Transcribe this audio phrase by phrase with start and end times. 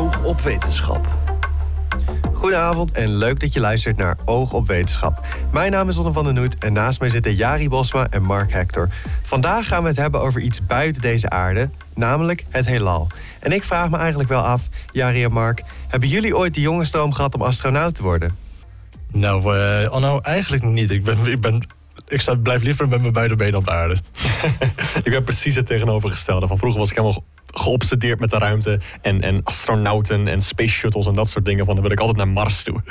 [0.00, 1.08] Oog op wetenschap.
[2.32, 5.26] Goedenavond en leuk dat je luistert naar Oog op Wetenschap.
[5.52, 8.52] Mijn naam is Onne van den Noet en naast mij zitten Jari Bosma en Mark
[8.52, 8.88] Hector.
[9.22, 13.06] Vandaag gaan we het hebben over iets buiten deze aarde, namelijk het heelal.
[13.40, 17.12] En ik vraag me eigenlijk wel af, Jari en Mark, hebben jullie ooit de jongenstroom
[17.12, 18.36] gehad om astronaut te worden?
[19.12, 20.90] Nou, uh, eigenlijk niet.
[20.90, 21.66] Ik, ben, ik, ben,
[22.08, 23.98] ik blijf liever met mijn beide benen op de aarde.
[25.04, 26.46] ik ben precies het tegenovergestelde.
[26.46, 31.06] Van vroeger was ik helemaal geobsedeerd met de ruimte en, en astronauten en space shuttles
[31.06, 31.64] en dat soort dingen.
[31.64, 32.82] Van dan wil ik altijd naar Mars toe.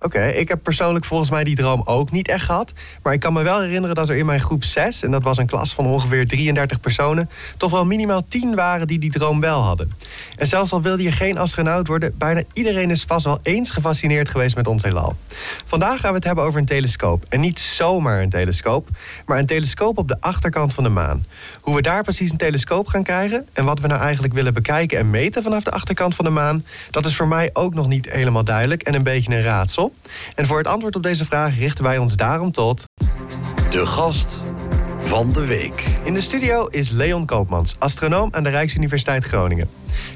[0.00, 2.72] Oké, ik heb persoonlijk volgens mij die droom ook niet echt gehad.
[3.02, 5.36] Maar ik kan me wel herinneren dat er in mijn groep 6, en dat was
[5.36, 9.60] een klas van ongeveer 33 personen, toch wel minimaal 10 waren die die droom wel
[9.60, 9.92] hadden.
[10.36, 14.28] En zelfs al wilde je geen astronaut worden, bijna iedereen is vast wel eens gefascineerd
[14.28, 15.16] geweest met ons heelal.
[15.64, 17.24] Vandaag gaan we het hebben over een telescoop.
[17.28, 18.88] En niet zomaar een telescoop,
[19.26, 21.26] maar een telescoop op de achterkant van de maan.
[21.60, 24.98] Hoe we daar precies een telescoop gaan krijgen en wat we nou eigenlijk willen bekijken
[24.98, 28.10] en meten vanaf de achterkant van de maan, dat is voor mij ook nog niet
[28.10, 29.85] helemaal duidelijk en een beetje een raadsel.
[30.34, 32.84] En voor het antwoord op deze vraag richten wij ons daarom tot.
[33.70, 34.40] De gast
[35.02, 35.86] van de week.
[36.04, 39.68] In de studio is Leon Koopmans, astronoom aan de Rijksuniversiteit Groningen.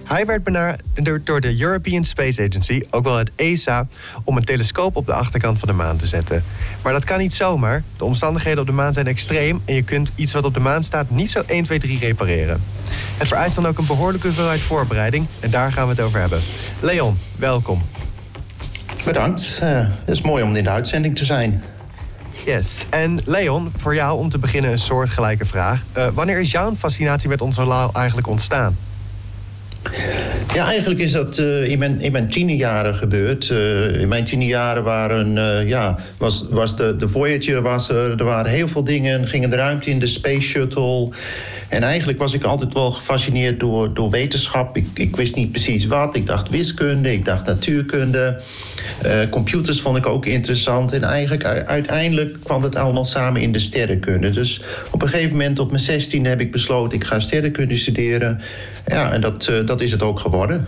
[0.04, 3.86] Hij werd benaderd door de European Space Agency, ook wel het ESA,
[4.24, 6.44] om een telescoop op de achterkant van de maan te zetten.
[6.82, 7.82] Maar dat kan niet zomaar.
[7.96, 10.84] De omstandigheden op de maan zijn extreem en je kunt iets wat op de maan
[10.84, 12.62] staat niet zo 1, 2, 3 repareren.
[13.16, 16.40] Het vereist dan ook een behoorlijke hoeveelheid voorbereiding en daar gaan we het over hebben.
[16.80, 17.82] Leon, welkom.
[19.12, 19.60] Bedankt.
[19.62, 21.62] Uh, het is mooi om in de uitzending te zijn.
[22.46, 22.86] Yes.
[22.90, 25.82] En Leon, voor jou om te beginnen een soortgelijke vraag.
[25.96, 28.76] Uh, wanneer is jouw fascinatie met ons heelal eigenlijk ontstaan?
[30.54, 33.48] Ja, eigenlijk is dat uh, in, mijn, in mijn tienerjaren gebeurd.
[33.48, 38.50] Uh, in mijn tienerjaren waren, ja, was, was de, de Voyager, was er, er waren
[38.50, 39.26] heel veel dingen.
[39.28, 41.08] Gingen de ruimte in, de Space Shuttle.
[41.70, 44.76] En eigenlijk was ik altijd wel gefascineerd door, door wetenschap.
[44.76, 46.16] Ik, ik wist niet precies wat.
[46.16, 48.40] Ik dacht wiskunde, ik dacht natuurkunde.
[49.30, 50.92] computers vond ik ook interessant.
[50.92, 54.30] En eigenlijk uiteindelijk kwam het allemaal samen in de sterrenkunde.
[54.30, 56.98] Dus op een gegeven moment, op mijn 16 heb ik besloten...
[56.98, 58.40] ik ga sterrenkunde studeren.
[58.86, 60.66] Ja, en dat, dat is het ook geworden.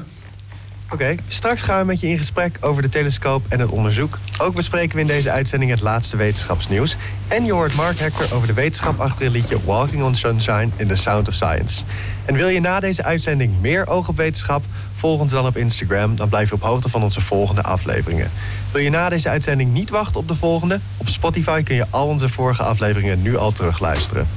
[0.93, 4.19] Oké, straks gaan we met je in gesprek over de telescoop en het onderzoek.
[4.39, 6.97] Ook bespreken we in deze uitzending het laatste wetenschapsnieuws.
[7.29, 10.89] En je hoort Mark Hector over de wetenschap achter het liedje Walking on Sunshine in
[10.89, 11.85] The Sound of Science.
[12.25, 14.65] En wil je na deze uitzending meer oog op wetenschap?
[14.97, 18.31] Volg ons dan op Instagram, dan blijf je op hoogte van onze volgende afleveringen.
[18.73, 20.81] Wil je na deze uitzending niet wachten op de volgende?
[20.97, 24.29] Op Spotify kun je al onze vorige afleveringen nu al terugluisteren.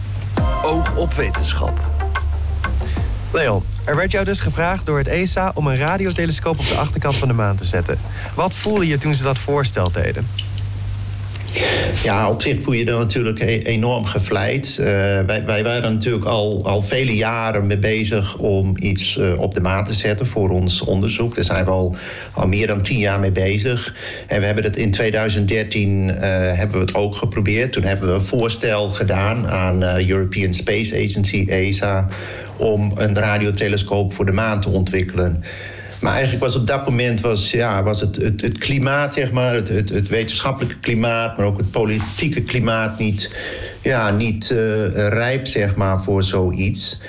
[0.63, 1.94] Oog op wetenschap.
[3.31, 7.15] Leon, er werd jou dus gevraagd door het ESA om een radiotelescoop op de achterkant
[7.15, 7.99] van de maan te zetten.
[8.33, 10.25] Wat voelde je toen ze dat voorstel deden?
[12.03, 14.77] Ja, op zich voel je er natuurlijk e- enorm gevleid.
[14.79, 19.53] Uh, wij, wij, waren natuurlijk al, al vele jaren mee bezig om iets uh, op
[19.53, 21.35] de maat te zetten voor ons onderzoek.
[21.35, 21.95] Daar zijn we al,
[22.31, 23.95] al meer dan tien jaar mee bezig.
[24.27, 27.71] En we hebben het in 2013 uh, eh, hebben we het ook geprobeerd.
[27.71, 32.07] Toen hebben we een voorstel gedaan aan European Space Agency, ESA
[32.57, 35.43] om een radiotelescoop voor de maan te ontwikkelen.
[36.05, 39.53] Maar eigenlijk was op dat moment was, ja, was het, het, het klimaat, zeg maar,
[39.53, 43.35] het, het, het, wetenschappelijke klimaat, maar ook het politieke klimaat niet,
[43.81, 44.57] ja, niet uh,
[44.93, 47.01] rijp zeg maar, voor zoiets.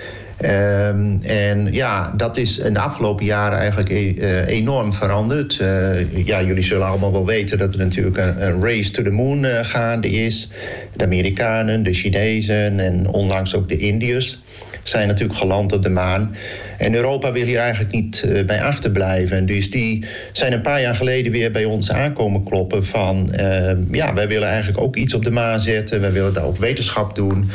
[0.44, 5.58] Um, en ja, dat is in de afgelopen jaren eigenlijk uh, enorm veranderd.
[5.62, 9.44] Uh, ja, jullie zullen allemaal wel weten dat er natuurlijk een, race to the moon
[9.44, 10.48] gaande is.
[10.94, 14.42] De Amerikanen, de Chinezen en onlangs ook de Indiërs
[14.88, 16.34] zijn natuurlijk geland op de maan.
[16.78, 19.47] En Europa wil hier eigenlijk niet uh, bij achterblijven.
[19.47, 23.30] Dus die zijn een paar jaar geleden weer bij ons aankomen kloppen van...
[23.41, 26.00] Uh, ja, wij willen eigenlijk ook iets op de maan zetten.
[26.00, 27.50] Wij willen daar ook wetenschap doen.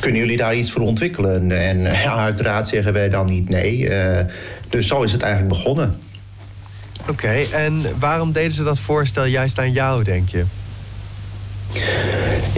[0.00, 1.50] Kunnen jullie daar iets voor ontwikkelen?
[1.50, 3.88] En ja, uiteraard zeggen wij dan niet nee.
[4.68, 5.96] Dus zo is het eigenlijk begonnen.
[7.08, 10.44] Oké, en waarom deden ze dat voorstel juist aan jou, denk je?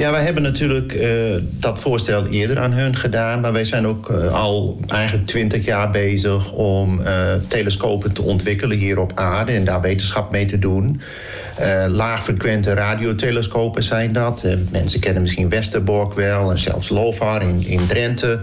[0.01, 1.09] Ja, wij hebben natuurlijk uh,
[1.41, 3.41] dat voorstel eerder aan hun gedaan.
[3.41, 8.79] Maar wij zijn ook uh, al eigenlijk twintig jaar bezig om uh, telescopen te ontwikkelen
[8.79, 11.01] hier op aarde en daar wetenschap mee te doen.
[11.89, 14.45] laagfrequente radiotelescopen zijn dat.
[14.71, 18.41] mensen kennen misschien Westerbork wel en zelfs LOFAR in, in Drenthe.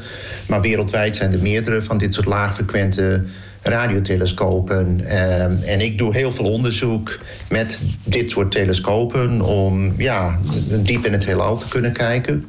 [0.48, 3.24] Maar wereldwijd zijn er meerdere van dit soort laagfrequente
[3.62, 5.06] radiotelescopen.
[5.06, 7.20] Ehm, en ik doe heel veel onderzoek
[7.50, 10.40] met dit soort telescopen om ja,
[10.82, 12.46] diep in het heelal te kunnen kijken.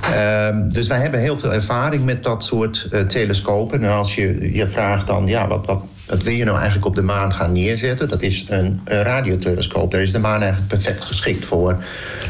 [0.00, 3.84] Ehm, dus wij hebben heel veel ervaring met dat soort uh, telescopen.
[3.84, 6.94] En als je je vraagt dan, ja, wat, wat, wat wil je nou eigenlijk op
[6.94, 8.08] de maan gaan neerzetten?
[8.08, 9.90] Dat is een, een radiotelescoop.
[9.90, 11.84] Daar is de maan eigenlijk perfect geschikt voor.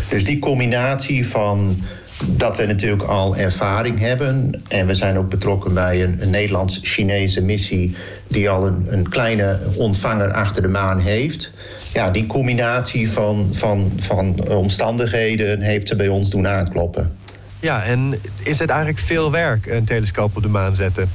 [0.08, 1.80] Dus die combinatie van
[2.24, 4.62] dat we natuurlijk al ervaring hebben.
[4.68, 7.94] En we zijn ook betrokken bij een, een Nederlands-Chinese missie
[8.28, 11.52] die al een, een, kleine ontvanger achter de maan heeft.
[11.92, 17.12] Ja, die combinatie van, van, van omstandigheden heeft ze bij ons doen aankloppen.
[17.60, 21.08] Ja, en is het eigenlijk veel werk, een telescoop op de maan zetten?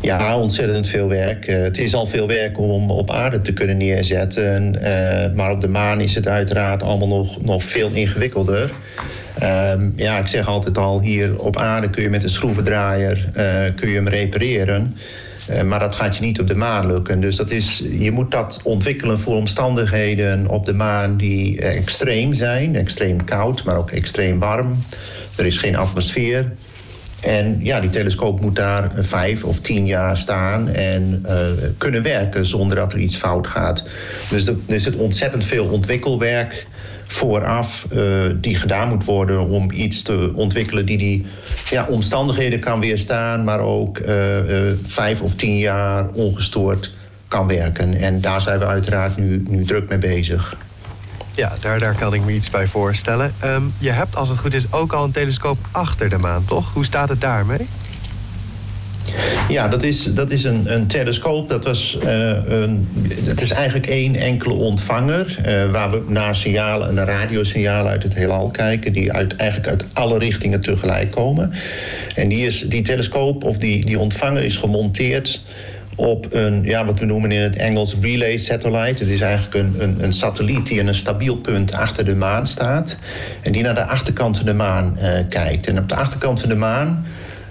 [0.00, 1.48] Ja, ontzettend veel werk.
[1.48, 4.74] Uh, het is al veel werk om op aarde te kunnen neerzetten.
[4.82, 8.70] Uh, maar op de maan is het uiteraard allemaal nog, nog veel ingewikkelder.
[9.40, 13.74] Uh, ja, ik zeg altijd al, hier op aarde kun je met een schroevendraaier uh,
[13.74, 14.96] kun je hem repareren.
[15.64, 17.20] maar dat gaat je niet op de maan lukken.
[17.20, 22.76] Dus dat is, je moet dat ontwikkelen voor omstandigheden op de maan die extreem zijn.
[22.76, 24.84] Extreem koud, maar ook extreem warm.
[25.36, 26.52] Er is geen atmosfeer.
[27.20, 31.26] En ja, die telescoop moet daar vijf of tien jaar staan en
[31.78, 33.84] kunnen werken zonder dat er iets fout gaat.
[34.30, 36.66] Dus er is het ontzettend veel ontwikkelwerk
[37.12, 41.26] vooraf uh, die gedaan moet worden om iets te ontwikkelen die die
[41.70, 44.08] ja, omstandigheden kan weerstaan, maar ook uh,
[44.86, 46.92] vijf of tien jaar ongestoord
[47.28, 47.94] kan werken.
[47.94, 50.56] En daar zijn we uiteraard nu, nu druk mee bezig.
[51.34, 53.34] Ja, daar, daar kan ik me iets bij voorstellen.
[53.44, 56.72] Um, je hebt, als het goed is, ook al een telescoop achter de maan, toch?
[56.72, 57.68] Hoe staat het daarmee?
[59.48, 61.50] Ja, dat is, dat is een, een telescoop.
[61.50, 62.88] Dat, was, uh, een,
[63.24, 65.38] dat is eigenlijk één enkele ontvanger.
[65.46, 68.92] Uh, waar we naar signalen, naar radiosignalen uit het heelal kijken.
[68.92, 71.52] Die uit, eigenlijk uit alle richtingen tegelijk komen.
[72.14, 75.42] En die, is, die telescoop of die, die ontvanger is gemonteerd
[75.96, 79.02] op een, ja, wat we noemen in het Engels relay satellite.
[79.02, 82.46] Het is eigenlijk een, een, een satelliet die in een stabiel punt achter de maan
[82.46, 82.96] staat.
[83.42, 85.66] En die naar de achterkant van de maan uh, kijkt.
[85.66, 87.06] En op de achterkant van de maan,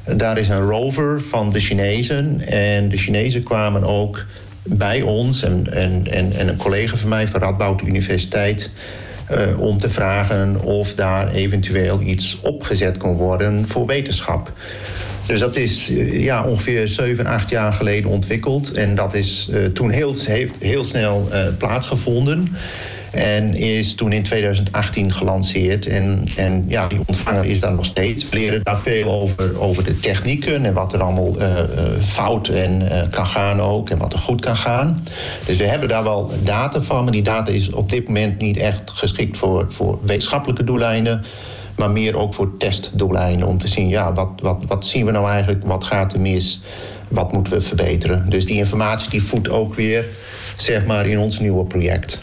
[0.06, 2.42] daar is een rover van de Chinezen.
[2.48, 4.26] En de Chinezen kwamen ook
[4.64, 8.72] bij ons en, en, en, en een collega van mij van Radboud Universiteit.
[9.32, 14.54] Uh, om te vragen of daar eventueel iets opgezet kon worden voor wetenschap.
[15.26, 18.72] Dus dat is uh, ja, ongeveer 7, 8 jaar geleden ontwikkeld.
[18.72, 22.56] En dat is uh, toen heel, heeft heel snel plaatsgevonden.
[23.12, 25.88] En is toen in 2018 gelanceerd.
[25.88, 28.30] En, en ja, die ontvanger is daar nog steeds.
[28.30, 31.48] We leren daar veel over, over de technieken en wat er allemaal uh,
[32.00, 33.90] fout en, uh, kan gaan ook.
[33.90, 35.04] En wat er goed kan gaan.
[35.46, 37.04] Dus we hebben daar wel data van.
[37.04, 41.24] Maar die data is op dit moment niet echt geschikt voor, voor wetenschappelijke doeleinden.
[41.76, 43.48] Maar meer ook voor testdoeleinden.
[43.48, 45.66] Om te zien, ja, wat, wat, wat zien we nou eigenlijk?
[45.66, 46.62] Wat gaat er mis?
[47.08, 48.30] Wat moeten we verbeteren?
[48.30, 50.06] Dus die informatie die voedt ook weer
[50.58, 52.22] zeg maar, in ons nieuwe project.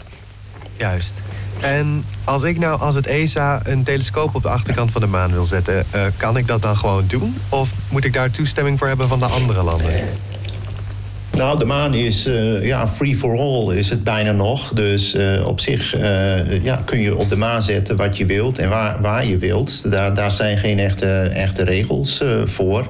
[0.79, 1.13] Juist.
[1.59, 5.31] En als ik nou als het ESA een telescoop op de achterkant van de maan
[5.31, 7.35] wil zetten, uh, kan ik dat dan gewoon doen?
[7.49, 9.91] Of moet ik daar toestemming voor hebben van de andere landen?
[11.31, 14.73] Nou, de maan is uh, ja, free for all is het bijna nog.
[14.73, 15.97] Dus uh, op zich
[16.63, 19.91] ja, kun je op de maan zetten wat je wilt en waar, waar je wilt.
[19.91, 22.87] Daar, daar zijn geen echte, echte regels voor.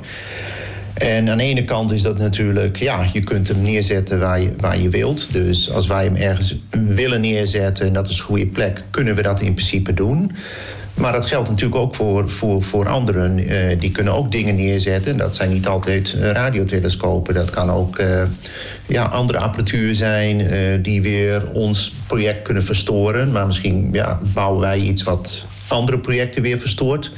[0.99, 4.53] En aan de ene kant is dat natuurlijk, ja, je kunt hem neerzetten waar je,
[4.59, 5.27] waar je wilt.
[5.31, 9.21] Dus als wij hem ergens willen neerzetten en dat is een goede plek, kunnen we
[9.21, 10.31] dat in principe doen.
[10.93, 13.39] Maar dat geldt natuurlijk ook voor, voor, voor anderen.
[13.39, 15.17] Uh, die kunnen ook dingen neerzetten.
[15.17, 17.33] Dat zijn niet altijd radiotelescopen.
[17.33, 18.23] Dat kan ook uh,
[18.85, 20.49] ja, andere apparatuur zijn uh,
[20.81, 23.31] die weer ons project kunnen verstoren.
[23.31, 27.11] Maar misschien ja, bouwen wij iets wat andere projecten weer verstoort.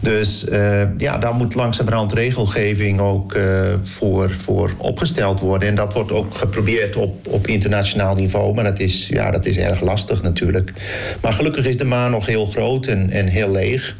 [0.00, 3.42] Dus uh, ja, daar moet langzamerhand regelgeving ook uh,
[3.82, 5.68] voor, voor opgesteld worden.
[5.68, 8.54] En dat wordt ook geprobeerd op, op internationaal niveau.
[8.54, 10.72] Maar dat is, ja, dat is erg lastig natuurlijk.
[11.20, 13.96] Maar gelukkig is de maan nog heel groot en, en heel leeg.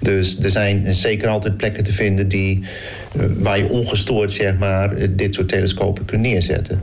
[0.00, 2.64] Dus er zijn zeker altijd plekken te vinden die,
[3.16, 6.82] uh, waar je ongestoord zeg maar, dit soort telescopen kunt neerzetten.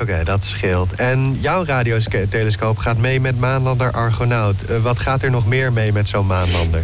[0.00, 0.94] Oké, dat scheelt.
[0.94, 4.80] En jouw radiotelescoop gaat mee met maanlander Argonaut.
[4.82, 6.80] wat gaat er nog meer mee met zo'n maanlander?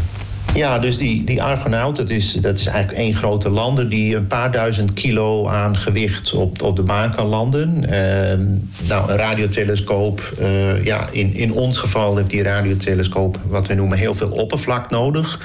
[0.55, 4.26] Ja, dus die, die Argonaut, dat is, dat is eigenlijk één grote lander die een
[4.26, 7.83] paar duizend kilo aan gewicht op, op de maan kan landen.
[7.83, 13.75] Uh, nou, een radiotelescoop, uh, ja, in, in ons geval heeft die radiotelescoop wat we
[13.75, 15.41] noemen heel veel oppervlak nodig.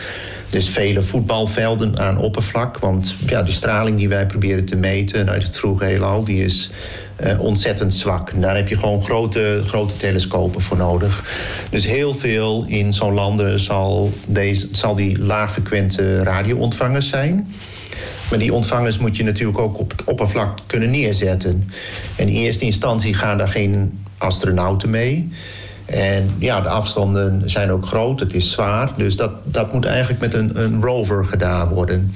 [0.50, 2.80] Dus vele voetbalvelden aan oppervlak.
[2.80, 6.70] Want ja, de straling die wij proberen te meten uit het vroege heelal, die is
[7.38, 8.32] ontzettend zwak.
[8.42, 11.24] Daar heb je gewoon grote, grote telescopen voor nodig.
[11.70, 17.54] Dus heel veel in zo'n landen zal, deze, zal die laagfrequente radioontvangers zijn.
[18.30, 21.64] Maar die ontvangers moet je natuurlijk ook op het oppervlak kunnen neerzetten.
[22.16, 25.30] En in eerste instantie gaan daar geen astronauten mee.
[25.86, 28.92] En ja, de afstanden zijn ook groot, het is zwaar.
[28.98, 32.14] Dus dat, dat moet eigenlijk met een, een rover gedaan worden.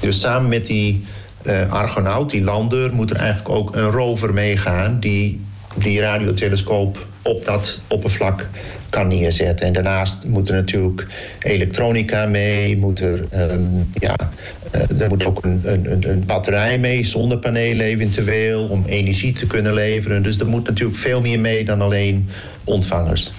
[0.00, 1.04] Dus samen met die
[1.44, 5.40] uh, Argonaut, die lander, moet er eigenlijk ook een rover meegaan die
[5.74, 8.48] die radiotelescoop op dat oppervlak
[8.90, 9.66] kan neerzetten.
[9.66, 11.06] En daarnaast moet er natuurlijk
[11.38, 14.16] elektronica mee, moet er, ehm, ja,
[14.74, 19.74] uh, er moet ook een, een, een batterij mee, zonnepanelen eventueel, om energie te kunnen
[19.74, 20.22] leveren.
[20.22, 22.28] Dus er moet natuurlijk veel meer mee dan alleen
[22.64, 23.30] ontvangers.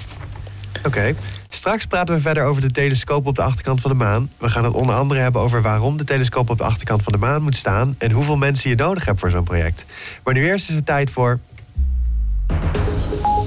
[0.85, 1.13] Oké.
[1.55, 4.29] Straks praten we verder over de telescoop op de achterkant van de maan.
[4.37, 7.17] We gaan het onder andere hebben over waarom de telescoop op de achterkant van de
[7.19, 9.85] maan moet staan en hoeveel mensen je nodig hebt voor zo'n project.
[10.23, 11.39] Maar nu eerst is het tijd voor.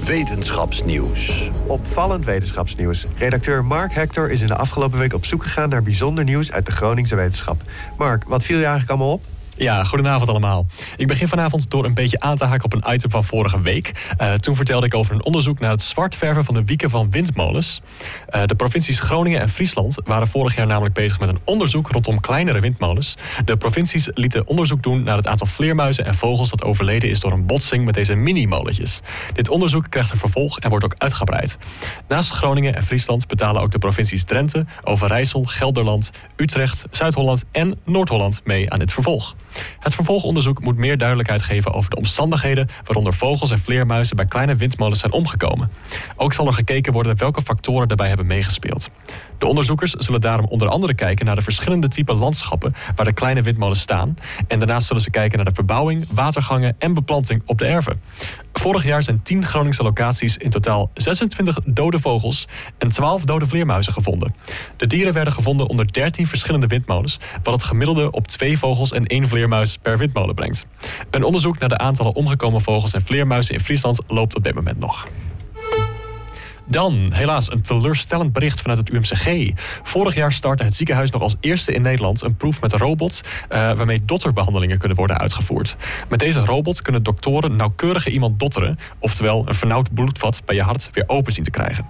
[0.03, 1.49] Wetenschapsnieuws.
[1.65, 3.05] Opvallend wetenschapsnieuws.
[3.17, 6.65] Redacteur Mark Hector is in de afgelopen week op zoek gegaan naar bijzonder nieuws uit
[6.65, 7.61] de Groningse wetenschap.
[7.97, 9.23] Mark, wat viel je eigenlijk allemaal op?
[9.57, 10.65] Ja, goedenavond allemaal.
[10.97, 13.91] Ik begin vanavond door een beetje aan te haken op een item van vorige week.
[14.21, 17.81] Uh, toen vertelde ik over een onderzoek naar het zwartverven van de wieken van windmolens.
[18.35, 22.19] Uh, de provincies Groningen en Friesland waren vorig jaar namelijk bezig met een onderzoek rondom
[22.19, 23.15] kleinere windmolens.
[23.45, 27.31] De provincies lieten onderzoek doen naar het aantal vleermuizen en vogels dat overleden is door
[27.31, 29.01] een botsing met deze mini-molentjes.
[29.33, 31.57] Dit onderzoek krijgt een vervolg en wordt ook uitgebreid.
[32.07, 38.41] Naast Groningen en Friesland betalen ook de provincies Drenthe, Overijssel, Gelderland, Utrecht, Zuid-Holland en Noord-Holland
[38.43, 39.35] mee aan dit vervolg.
[39.79, 44.55] Het vervolgonderzoek moet meer duidelijkheid geven over de omstandigheden waaronder vogels en vleermuizen bij kleine
[44.55, 45.71] windmolens zijn omgekomen.
[46.15, 48.89] Ook zal er gekeken worden welke factoren daarbij hebben meegespeeld.
[49.37, 53.41] De onderzoekers zullen daarom onder andere kijken naar de verschillende typen landschappen waar de kleine
[53.41, 54.17] windmolens staan.
[54.47, 58.01] En daarnaast zullen ze kijken naar de verbouwing, watergangen en beplanting op de erven.
[58.59, 62.47] Vorig jaar zijn 10 Groningse locaties in totaal 26 dode vogels
[62.77, 64.35] en 12 dode vleermuizen gevonden.
[64.77, 69.05] De dieren werden gevonden onder 13 verschillende windmolens, wat het gemiddelde op twee vogels en
[69.05, 70.65] één vleermuis per windmolen brengt.
[71.11, 74.79] Een onderzoek naar de aantallen omgekomen vogels en vleermuizen in Friesland loopt op dit moment
[74.79, 75.07] nog.
[76.69, 79.51] Dan, helaas, een teleurstellend bericht vanuit het UMCG.
[79.83, 83.21] Vorig jaar startte het ziekenhuis nog als eerste in Nederland een proef met een robot
[83.23, 85.75] uh, waarmee dotterbehandelingen kunnen worden uitgevoerd.
[86.09, 90.89] Met deze robot kunnen doktoren nauwkeurig iemand dotteren, oftewel een vernauwd bloedvat bij je hart
[90.93, 91.85] weer open zien te krijgen.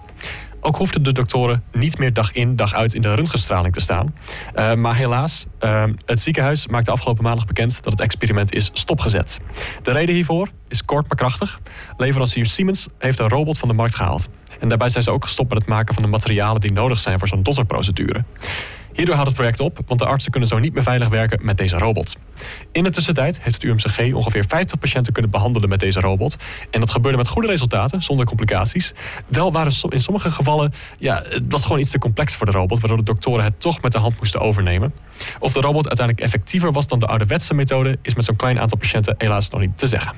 [0.62, 4.16] Ook hoefden de doktoren niet meer dag in, dag uit in de röntgenstraling te staan.
[4.56, 9.40] Uh, maar helaas, uh, het ziekenhuis maakte afgelopen maandag bekend dat het experiment is stopgezet.
[9.84, 11.60] De reden hiervoor is kort maar krachtig.
[11.98, 14.28] Leverancier Siemens heeft een robot van de markt gehaald.
[14.60, 17.20] En daarbij zijn ze ook gestopt met het maken van de materialen die nodig zijn
[17.20, 18.24] voor zo'n dotterprocedure.
[18.98, 21.58] Hierdoor houdt het project op, want de artsen kunnen zo niet meer veilig werken met
[21.58, 22.18] deze robot.
[22.72, 26.36] In de tussentijd heeft het UMCG ongeveer 50 patiënten kunnen behandelen met deze robot.
[26.70, 28.94] En dat gebeurde met goede resultaten, zonder complicaties.
[29.28, 32.80] Wel waren in sommige gevallen, ja, het was gewoon iets te complex voor de robot,
[32.80, 34.94] waardoor de doktoren het toch met de hand moesten overnemen.
[35.40, 38.78] Of de robot uiteindelijk effectiever was dan de ouderwetse methode, is met zo'n klein aantal
[38.78, 40.12] patiënten helaas nog niet te zeggen.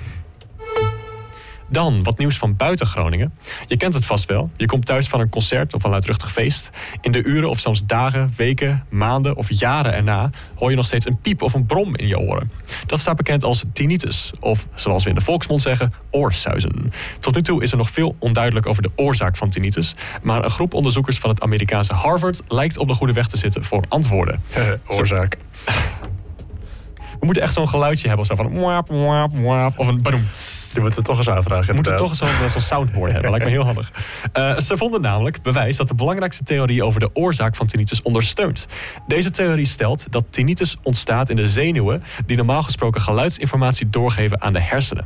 [1.70, 3.34] Dan wat nieuws van buiten Groningen.
[3.68, 4.50] Je kent het vast wel.
[4.56, 6.70] Je komt thuis van een concert of een luidruchtig feest.
[7.02, 11.06] In de uren of soms dagen, weken, maanden of jaren erna hoor je nog steeds
[11.06, 12.52] een piep of een brom in je oren.
[12.86, 16.92] Dat staat bekend als tinnitus, of zoals we in de volksmond zeggen, oorsuizen.
[17.20, 20.50] Tot nu toe is er nog veel onduidelijk over de oorzaak van tinnitus, maar een
[20.50, 24.42] groep onderzoekers van het Amerikaanse Harvard lijkt op de goede weg te zitten voor antwoorden.
[24.88, 25.38] oorzaak.
[27.20, 28.26] We moeten echt zo'n geluidje hebben.
[28.26, 29.80] Zo van wap, wap, wap.
[29.80, 30.70] Of een badoemt.
[30.74, 31.68] Die moeten we toch eens aanvragen.
[31.68, 33.30] We moeten toch zo'n zo soundboard hebben.
[33.30, 33.92] Lijkt me heel handig.
[34.38, 38.68] Uh, ze vonden namelijk bewijs dat de belangrijkste theorie over de oorzaak van tinnitus ondersteunt.
[39.08, 44.54] Deze theorie stelt dat tinnitus ontstaat in de zenuwen die normaal gesproken geluidsinformatie doorgeven aan
[44.54, 45.06] de hersenen.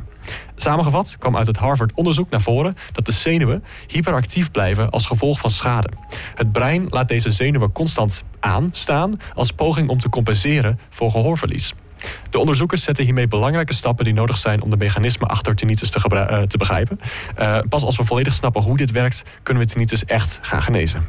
[0.56, 5.50] Samengevat kwam uit het Harvard-onderzoek naar voren dat de zenuwen hyperactief blijven als gevolg van
[5.50, 5.88] schade.
[6.34, 11.74] Het brein laat deze zenuwen constant aanstaan als poging om te compenseren voor gehoorverlies.
[12.30, 16.46] De onderzoekers zetten hiermee belangrijke stappen die nodig zijn om de mechanismen achter tinnitus te,
[16.48, 17.00] te begrijpen.
[17.38, 21.06] Uh, pas als we volledig snappen hoe dit werkt, kunnen we tinnitus echt gaan genezen.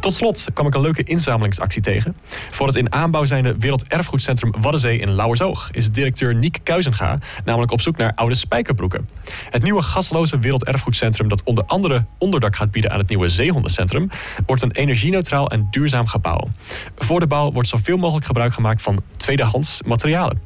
[0.00, 2.16] Tot slot kwam ik een leuke inzamelingsactie tegen.
[2.50, 7.80] Voor het in aanbouw zijnde Werelderfgoedcentrum Waddenzee in Lauwershoog is directeur Niek Kuizenga namelijk op
[7.80, 9.08] zoek naar oude spijkerbroeken.
[9.50, 14.08] Het nieuwe gasloze Werelderfgoedcentrum dat onder andere onderdak gaat bieden aan het nieuwe Zeehondencentrum
[14.46, 16.48] wordt een energie-neutraal en duurzaam gebouw.
[16.96, 20.40] Voor de bouw wordt zoveel mogelijk gebruik gemaakt van tweedehands materialen.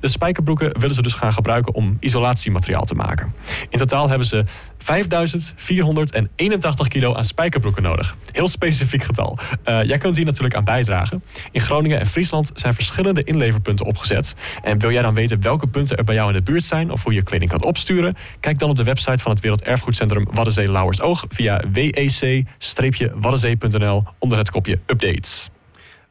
[0.00, 3.32] De spijkerbroeken willen ze dus gaan gebruiken om isolatiemateriaal te maken.
[3.68, 4.44] In totaal hebben ze
[4.78, 8.16] 5481 kilo aan spijkerbroeken nodig.
[8.30, 9.38] Heel specifiek getal.
[9.64, 11.22] Uh, jij kunt hier natuurlijk aan bijdragen.
[11.50, 14.34] In Groningen en Friesland zijn verschillende inleverpunten opgezet.
[14.62, 17.02] En wil jij dan weten welke punten er bij jou in de buurt zijn of
[17.02, 18.14] hoe je kleding kan opsturen?
[18.40, 24.78] Kijk dan op de website van het Werelderfgoedcentrum Waddenzee Lauwersoog via wec-waddenzee.nl onder het kopje
[24.86, 25.50] updates.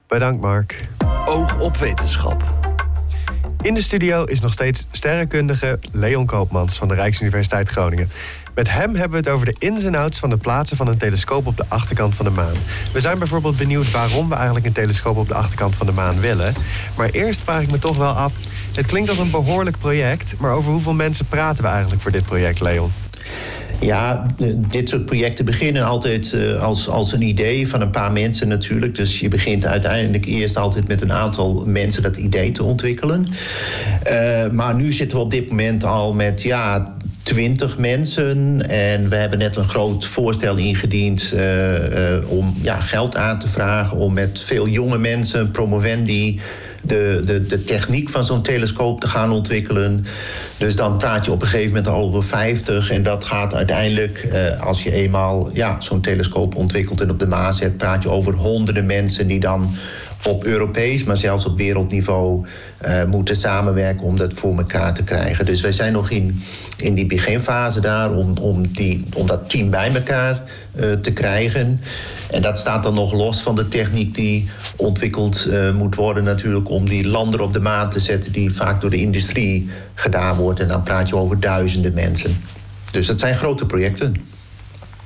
[0.08, 0.88] Bedankt Mark.
[1.26, 2.65] Oog op wetenschap.
[3.62, 8.10] In de studio is nog steeds sterrenkundige Leon Koopmans van de Rijksuniversiteit Groningen.
[8.56, 10.98] Met hem hebben we het over de ins en outs van het plaatsen van een
[10.98, 12.56] telescoop op de achterkant van de maan.
[12.94, 16.20] We zijn bijvoorbeeld benieuwd waarom we eigenlijk een telescoop op de achterkant van de maan
[16.20, 16.54] willen.
[16.98, 18.32] Maar eerst vraag ik me toch wel af.
[18.76, 22.26] Het klinkt als een behoorlijk project, maar over hoeveel mensen praten we eigenlijk voor dit
[22.26, 22.92] project, Leon?
[23.80, 28.48] Ja, dit soort projecten beginnen altijd uh, als, als een idee van een paar mensen
[28.48, 28.96] natuurlijk.
[28.96, 33.26] Dus je begint uiteindelijk eerst altijd met een aantal mensen dat idee te ontwikkelen.
[34.12, 38.70] Uh, maar nu zitten we op dit moment al met ja, 20 mensen.
[38.70, 41.34] En we hebben net een groot voorstel ingediend
[42.28, 43.98] om ja, geld aan te vragen.
[43.98, 46.40] Om met veel jonge mensen, promovendi
[46.88, 50.06] de, de, de techniek van zo'n telescoop te gaan ontwikkelen.
[50.58, 52.90] Dus dan praat je op een gegeven moment al over 50.
[52.90, 57.28] En dat gaat uiteindelijk, eh, als je eenmaal ja, zo'n telescoop ontwikkelt en op de
[57.28, 59.70] maan zet, praat je over honderden mensen die dan
[60.28, 62.46] op Europees, maar zelfs op wereldniveau
[62.86, 65.46] uh, moeten samenwerken om dat voor elkaar te krijgen.
[65.46, 66.44] Dus wij zijn nog in,
[66.78, 70.44] in die beginfase daar om, om, die, om dat team bij elkaar
[70.76, 71.82] uh, te krijgen.
[72.30, 76.70] En dat staat dan nog los van de techniek die ontwikkeld uh, moet worden, natuurlijk,
[76.70, 80.60] om die lander op de maan te zetten, die vaak door de industrie gedaan wordt.
[80.60, 82.42] En dan praat je over duizenden mensen.
[82.92, 84.16] Dus dat zijn grote projecten.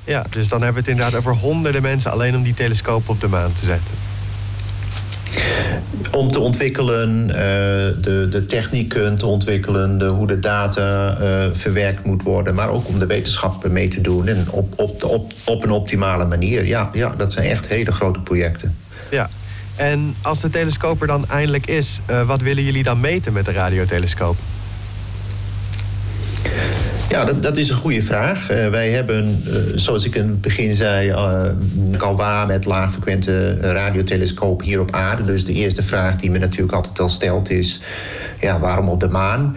[0.04, 3.20] Ja, dus dan hebben we het inderdaad over honderden mensen alleen om die telescoop op
[3.20, 3.99] de maan te zetten.
[6.10, 12.04] Om te ontwikkelen, uh, de, de technieken te ontwikkelen, de, hoe de data uh, verwerkt
[12.04, 15.64] moet worden, maar ook om de wetenschap mee te doen en op, op, op, op
[15.64, 16.66] een optimale manier.
[16.66, 18.76] Ja, ja, dat zijn echt hele grote projecten.
[19.10, 19.30] Ja,
[19.76, 23.44] en als de telescoop er dan eindelijk is, uh, wat willen jullie dan meten met
[23.44, 24.36] de radiotelescoop?
[27.10, 28.50] Ja, dat, dat is een goede vraag.
[28.50, 31.42] Uh, wij hebben, uh, zoals ik in het begin zei, uh,
[31.96, 35.24] Calwa met laagfrequente radiotelescoop hier op aarde.
[35.24, 37.80] Dus de eerste vraag die me natuurlijk altijd al stelt is:
[38.40, 39.56] ja, waarom op de maan?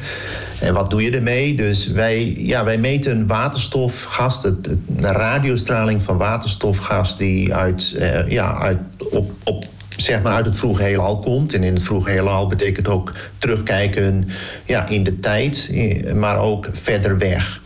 [0.60, 1.55] En wat doe je ermee?
[1.55, 7.95] Dus wij, ja, wij meten waterstofgas, de, de radiostraling van waterstofgas die uit,
[8.27, 9.65] ja, uit, op, op
[9.98, 11.54] zeg maar uit het vroege heelal komt.
[11.54, 14.28] En in het vroege heelal betekent ook terugkijken
[14.66, 15.72] ja, in de tijd,
[16.16, 17.62] maar ook verder weg.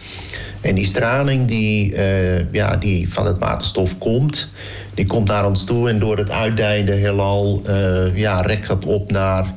[0.62, 4.52] En die straling die, uh, ja, die van het waterstof komt,
[4.94, 9.12] die komt naar ons toe en door het uitdijende heelal uh, ja, rekt dat op
[9.12, 9.54] naar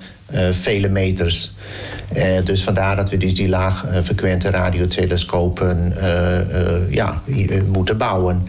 [0.50, 1.54] vele meters.
[2.44, 5.94] dus vandaar dat we dus die laagfrequente radiotelescopen
[6.90, 7.22] ja,
[7.72, 8.46] moeten bouwen.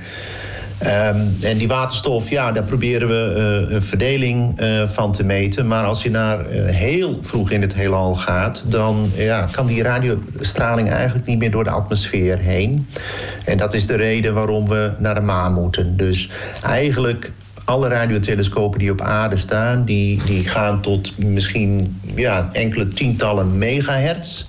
[0.86, 3.34] Um, en die waterstof, ja, daar proberen we
[3.68, 5.68] uh, een verdeling uh, van te meten.
[5.68, 9.84] Maar als je naar uh, heel vroeg in het heelal gaat, dan ja, kan die
[9.84, 12.88] radiostraling eigenlijk niet meer door de atmosfeer heen.
[13.46, 15.98] En dat is de reden waarom we naar de maan moeten.
[15.98, 16.30] Dus
[16.64, 17.32] eigenlijk
[17.66, 24.46] alle radiotelescopen die op aarde staan, die, die gaan tot misschien ja, enkele tientallen megahertz.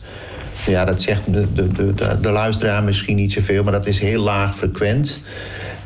[0.66, 4.22] Ja, dat zegt de, de, de, de luisteraar misschien niet zoveel, maar dat is heel
[4.22, 5.20] laag frequent.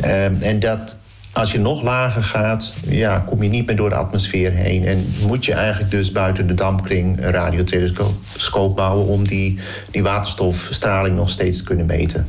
[0.04, 0.96] Um, en dat
[1.36, 4.84] als je nog lager gaat, ja, kom je niet meer door de atmosfeer heen.
[4.84, 9.58] En moet je eigenlijk dus buiten de dampkring een radiotelescoop bouwen om die,
[9.90, 12.28] die waterstofstraling nog steeds te kunnen meten.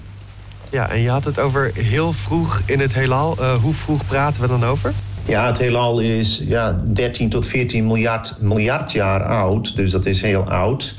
[0.70, 3.38] Ja, en je had het over heel vroeg in het heelal.
[3.40, 4.94] Uh, hoe vroeg praten we dan over?
[5.26, 9.76] Ja, het heelal is ja, 13 tot 14 miljard, miljard jaar oud.
[9.76, 10.96] Dus dat is heel oud.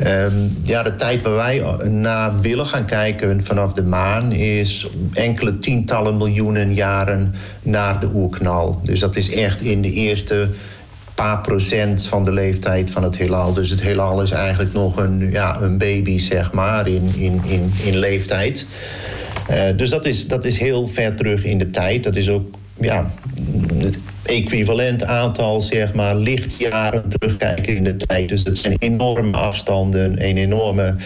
[0.00, 5.58] Um, ja, de tijd waar wij naar willen gaan kijken vanaf de maan is enkele
[5.58, 8.80] tientallen miljoenen jaren naar de oerknal.
[8.82, 10.48] Dus dat is echt in de eerste
[11.14, 13.52] paar procent van de leeftijd van het heelal.
[13.52, 17.72] Dus het heelal is eigenlijk nog een, ja, een baby, zeg maar, in, in, in,
[17.84, 18.66] in leeftijd.
[19.50, 22.04] Uh, dus dat is, dat is heel ver terug in de tijd.
[22.04, 23.10] Dat is ook ja,
[24.26, 28.28] equivalent aantal zeg maar, lichtjaren terugkijken in de tijd.
[28.28, 30.96] Dus dat zijn enorme afstanden en enorme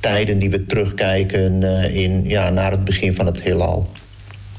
[0.00, 3.90] tijden die we terugkijken uh, in, ja, naar het begin van het heelal.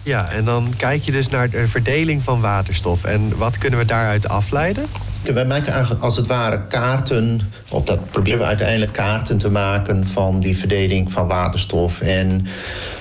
[0.03, 3.03] Ja, en dan kijk je dus naar de verdeling van waterstof.
[3.03, 4.85] En wat kunnen we daaruit afleiden?
[5.31, 10.07] Wij maken eigenlijk als het ware kaarten, of dat proberen we uiteindelijk kaarten te maken
[10.07, 12.01] van die verdeling van waterstof.
[12.01, 12.45] En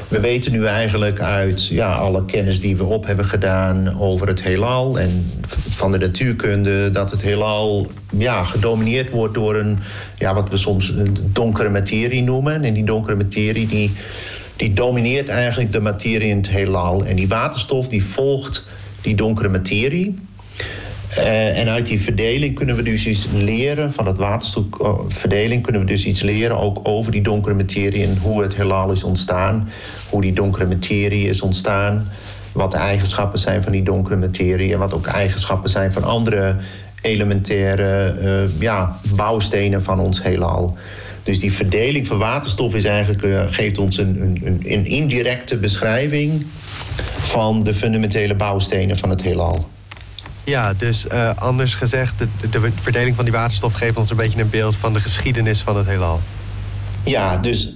[0.08, 4.42] we weten nu eigenlijk uit ja, alle kennis die we op hebben gedaan over het
[4.42, 5.30] heelal en
[5.68, 9.78] van de natuurkunde, dat het heelal ja, gedomineerd wordt door een,
[10.18, 10.92] ja, wat we soms
[11.32, 12.64] donkere materie noemen.
[12.64, 13.92] En die donkere materie die,
[14.56, 17.04] die domineert eigenlijk de materie in het heelal.
[17.04, 18.68] En die waterstof die volgt
[19.00, 20.18] die donkere materie.
[21.18, 25.86] Uh, en uit die verdeling kunnen we dus iets leren, van het waterstofverdeling kunnen we
[25.86, 29.68] dus iets leren ook over die donkere materie en hoe het heelal is ontstaan,
[30.08, 32.08] hoe die donkere materie is ontstaan,
[32.52, 36.56] wat de eigenschappen zijn van die donkere materie en wat ook eigenschappen zijn van andere
[37.00, 40.76] elementaire uh, ja, bouwstenen van ons heelal.
[41.22, 46.46] Dus die verdeling van waterstof is eigenlijk, geeft ons een, een, een indirecte beschrijving
[47.18, 49.70] van de fundamentele bouwstenen van het heelal.
[50.44, 54.40] Ja, dus uh, anders gezegd, de, de, verdeling van die waterstof geeft ons een beetje
[54.40, 56.20] een beeld van de geschiedenis van het heelal.
[57.04, 57.74] Ja, dus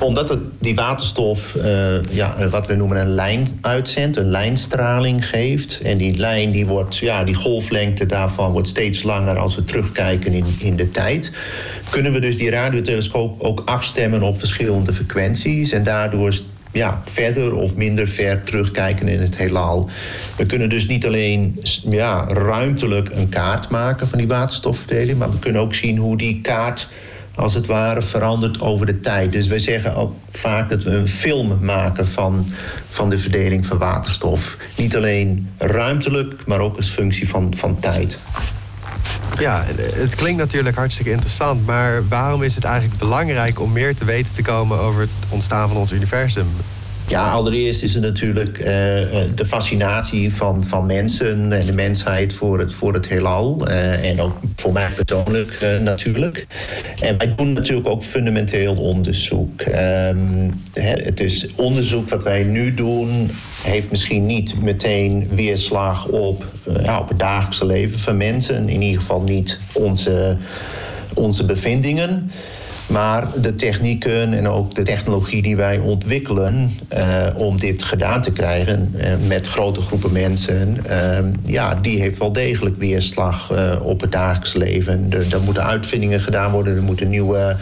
[0.00, 5.80] omdat het die waterstof uh, ja, wat we noemen een lijn uitzendt, een lijnstraling geeft.
[5.80, 10.32] En die lijn, die, wordt, ja, die golflengte daarvan wordt steeds langer als we terugkijken
[10.32, 11.32] in, in de tijd.
[11.90, 15.72] Kunnen we dus die radiotelescoop ook afstemmen op verschillende frequenties.
[15.72, 16.34] En daardoor
[16.76, 19.90] ja, verder of minder ver terugkijken in het heelal.
[20.36, 25.38] We kunnen dus niet alleen ja, ruimtelijk een kaart maken van die waterstofverdeling, maar we
[25.38, 26.88] kunnen ook zien hoe die kaart
[27.34, 29.32] als het ware verandert over de tijd.
[29.32, 32.46] Dus wij zeggen ook vaak dat we een film maken van,
[32.88, 34.56] van de verdeling van waterstof.
[34.76, 38.18] Niet alleen ruimtelijk, maar ook als functie van, van tijd.
[39.38, 39.64] Ja,
[39.94, 44.32] het klinkt natuurlijk hartstikke interessant, maar waarom is het eigenlijk belangrijk om meer te weten
[44.32, 46.46] te komen over het ontstaan van ons universum?
[47.08, 48.64] Ja, allereerst is het natuurlijk uh,
[49.34, 53.68] de fascinatie van, van mensen en de mensheid voor het, voor het heelal.
[53.68, 56.46] Uh, en ook voor mij persoonlijk natuurlijk.
[57.00, 59.60] En wij doen natuurlijk ook fundamenteel onderzoek.
[59.60, 63.30] Um, het is onderzoek wat wij nu doen,
[63.62, 66.44] heeft misschien niet meteen weerslag op,
[66.82, 68.68] ja, op het dagelijkse leven van mensen.
[68.68, 70.36] In ieder geval niet onze,
[71.14, 72.30] onze bevindingen.
[72.86, 78.32] Maar de technieken en ook de technologie die wij ontwikkelen uh, om dit gedaan te
[78.32, 84.12] krijgen uh, met grote groepen mensen, uh, ja, die heeft wel degelijk weerslag op het
[84.12, 85.06] dagelijks leven.
[85.10, 87.56] Er, er moeten uitvindingen gedaan worden, er moeten nieuwe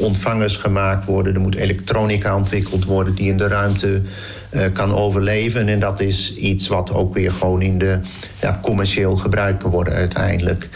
[0.00, 4.02] ontvangers gemaakt worden, er moet elektronica ontwikkeld worden die in de ruimte
[4.50, 5.68] uh, kan overleven.
[5.68, 7.98] En dat is iets wat ook weer gewoon in de
[8.40, 10.68] ja, commercieel gebruikt kan worden uiteindelijk.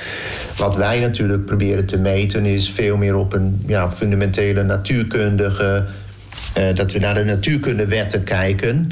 [0.57, 5.85] Wat wij natuurlijk proberen te meten is veel meer op een ja, fundamentele natuurkundige.
[6.59, 8.89] Uh, dat we naar de natuurkundewetten kijken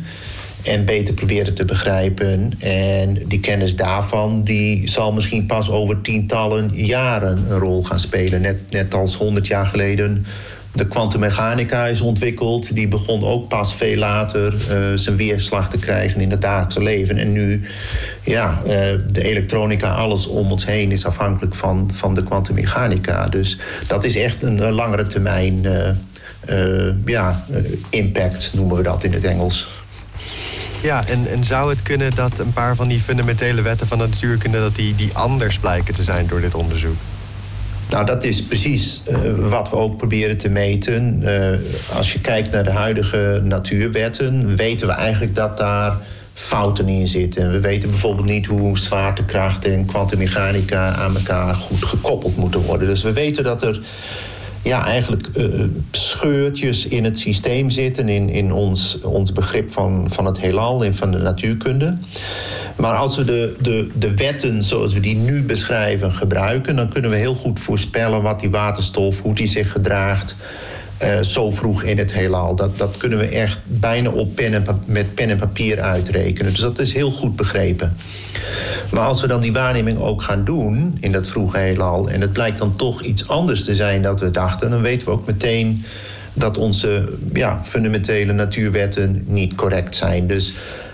[0.65, 2.53] en beter proberen te begrijpen.
[2.59, 8.41] En die kennis daarvan die zal misschien pas over tientallen jaren een rol gaan spelen.
[8.41, 10.27] Net, net als honderd jaar geleden
[10.73, 12.75] de kwantummechanica is ontwikkeld.
[12.75, 17.17] Die begon ook pas veel later uh, zijn weerslag te krijgen in het dagelijkse leven.
[17.17, 17.63] En nu,
[18.25, 18.71] ja, uh,
[19.13, 23.27] de elektronica, alles om ons heen is afhankelijk van, van de kwantummechanica.
[23.27, 25.67] Dus dat is echt een, langere termijn
[26.49, 27.45] uh, ja,
[27.91, 29.82] impact, noemen we dat in het Engels.
[30.83, 34.07] Ja, en, en zou het kunnen dat een paar van die fundamentele wetten van de
[34.07, 34.59] natuurkunde...
[34.59, 36.97] dat die, die anders blijken te zijn door dit onderzoek?
[37.91, 39.17] Nou, dat is precies uh,
[39.49, 41.23] wat we ook proberen te meten.
[41.23, 45.97] Uh, als je kijkt naar de huidige natuurwetten, weten we eigenlijk dat daar
[46.35, 47.51] fouten in zitten.
[47.51, 52.89] We weten bijvoorbeeld niet hoe zwaartekracht en kwantummechanica aan elkaar goed gekoppeld moeten worden.
[52.89, 53.81] Dus we weten dat er
[54.63, 60.27] ja, eigenlijk uh, scheurtjes in het systeem zitten, in, in ons, ons begrip van, van
[60.27, 61.97] het heelal en van de natuurkunde.
[62.77, 67.11] Maar als we de, de, de wetten zoals we die nu beschrijven gebruiken, dan kunnen
[67.11, 70.37] we heel goed voorspellen wat die waterstof, hoe die zich gedraagt.
[71.03, 72.57] Uh, zo vroeg in het heelal.
[72.57, 76.51] Dat, dat kunnen we echt bijna op pen en met pen en papier uitrekenen.
[76.51, 77.97] Dus dat is heel goed begrepen.
[78.91, 82.09] Maar als we dan die waarneming ook gaan doen in dat vroege heelal...
[82.11, 84.71] en het blijkt dan toch iets anders te zijn dan we dachten...
[84.71, 85.85] dan weten we ook meteen
[86.33, 90.27] dat onze ja, fundamentele natuurwetten niet correct zijn.
[90.27, 90.53] Dus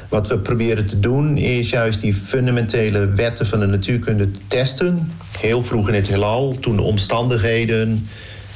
[0.09, 5.13] wat we proberen te doen is juist die fundamentele wetten van de natuurkunde te testen.
[5.41, 8.09] Heel vroeg in het heelal, toen de omstandigheden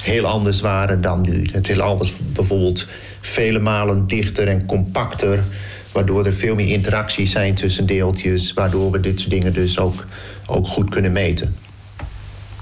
[0.03, 1.49] heel anders waren dan nu.
[1.53, 2.87] Het heelal was bijvoorbeeld
[3.21, 5.45] vele malen dichter en compacter,
[5.93, 10.07] waardoor er veel meer interacties zijn tussen deeltjes, waardoor we dit soort dingen dus ook,
[10.47, 11.57] ook goed kunnen meten.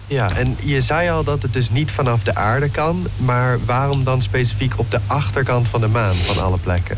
[0.06, 4.04] Ja, en je zei al dat het dus niet vanaf de aarde kan, maar waarom
[4.04, 6.96] dan specifiek op de achterkant van de maan van alle plekken?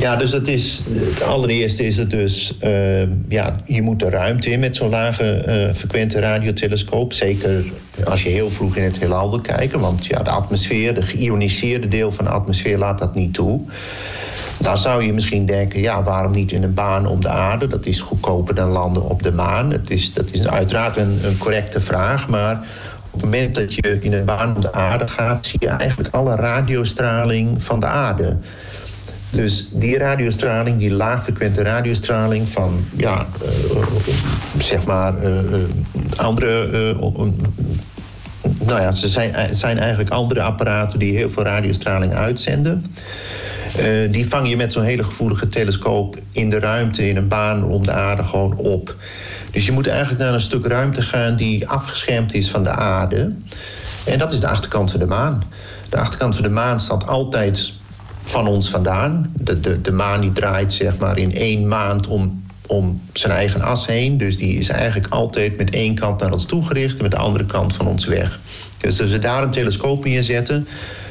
[0.00, 0.82] Ja, dus het is,
[1.24, 5.74] allereerst is het dus, uh, ja, je moet de ruimte in met zo'n lage uh,
[5.74, 7.12] frequente radiotelescoop.
[7.12, 7.64] Zeker
[8.04, 11.88] als je heel vroeg in het heelal wil kijken, want ja, de atmosfeer, de geïoniseerde
[11.88, 13.64] deel van de atmosfeer laat dat niet toe.
[14.58, 17.66] Dan zou je misschien denken, ja, waarom niet in een baan om de aarde?
[17.66, 19.70] Dat is goedkoper dan landen op de maan.
[19.70, 22.66] Het is, dat is uiteraard een, een correcte vraag, maar
[23.10, 26.14] op het moment dat je in een baan om de aarde gaat, zie je eigenlijk
[26.14, 28.36] alle radiostraling van de aarde.
[29.34, 33.82] Dus die radiostraling, die laagfrequente radiostraling van, ja, uh,
[34.58, 35.62] zeg maar, uh,
[36.16, 36.68] andere.
[38.58, 42.94] nou ja, ze zijn, zijn eigenlijk andere apparaten die heel veel radiostraling uitzenden.
[44.10, 47.86] die vang je met zo'n hele gevoelige telescoop in de ruimte, in een baan om
[47.86, 48.96] de aarde gewoon op.
[49.50, 53.32] Dus je moet eigenlijk naar een stuk ruimte gaan die afgeschermd is van de aarde.
[54.04, 55.42] En dat is de achterkant van de maan.
[55.88, 57.72] De achterkant van de maan staat altijd
[58.24, 59.32] van ons vandaan.
[59.36, 63.60] De, de, de maan die draait zeg maar in één maand om, om zijn eigen
[63.60, 64.18] as heen.
[64.18, 66.96] Dus die is eigenlijk altijd met één kant naar ons toegericht...
[66.96, 68.40] en met de andere kant van ons weg.
[68.78, 70.66] Dus als we daar een telescoop in zetten...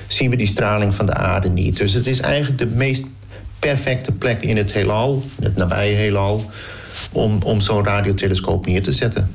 [0.08, 1.78] zien we die straling van de aarde niet.
[1.78, 3.06] Dus het is eigenlijk de meest
[3.60, 6.52] perfecte plek in het heelal, het nabije heelal,
[7.12, 9.32] om, om zo'n radiotelescoop neer te zetten.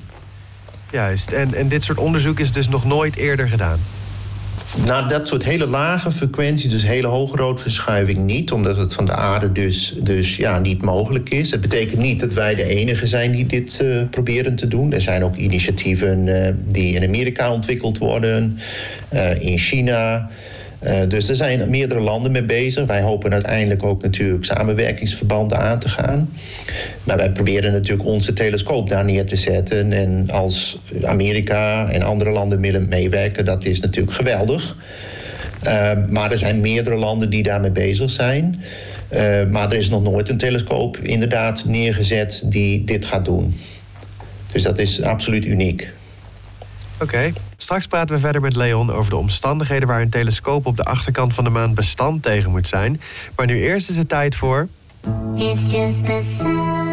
[0.91, 3.79] Juist, en, en dit soort onderzoek is dus nog nooit eerder gedaan?
[4.77, 9.13] Nou, dat soort hele lage frequentie, dus hele hoge roodverschuiving niet, omdat het van de
[9.13, 11.51] aarde dus, dus ja, niet mogelijk is.
[11.51, 14.93] Dat betekent niet dat wij de enige zijn die dit uh, proberen te doen.
[14.93, 18.59] Er zijn ook initiatieven uh, die in Amerika ontwikkeld worden,
[19.13, 20.31] uh, in China.
[20.83, 22.87] Uh, dus er zijn meerdere landen mee bezig.
[22.87, 26.31] Wij hopen uiteindelijk ook natuurlijk samenwerkingsverbanden aan te gaan.
[27.05, 29.93] Maar wij proberen natuurlijk onze telescoop daar neer te zetten.
[29.93, 34.77] En als Amerika en andere landen willen meewerken, dat is natuurlijk geweldig.
[35.67, 38.63] Uh, maar er zijn meerdere landen die daarmee bezig zijn.
[39.13, 43.55] Uh, maar er is nog nooit een telescoop inderdaad neergezet die dit gaat doen.
[44.53, 45.93] Dus dat is absoluut uniek.
[47.01, 47.35] Oké, okay.
[47.57, 51.35] straks praten we verder met Leon over de omstandigheden waar een telescoop op de achterkant
[51.35, 53.01] van de maan bestand tegen moet zijn.
[53.37, 54.69] Maar nu eerst is het tijd voor.
[55.37, 56.89] It's just the sound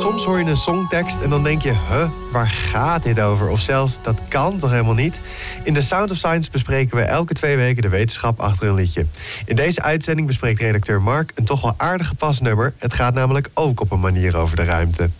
[0.00, 3.48] Soms hoor je een songtekst en dan denk je, huh, waar gaat dit over?
[3.48, 5.20] Of zelfs, dat kan toch helemaal niet?
[5.62, 9.06] In The Sound of Science bespreken we elke twee weken de wetenschap achter een liedje.
[9.44, 12.74] In deze uitzending bespreekt redacteur Mark een toch wel aardig gepast nummer.
[12.78, 15.10] Het gaat namelijk ook op een manier over de ruimte.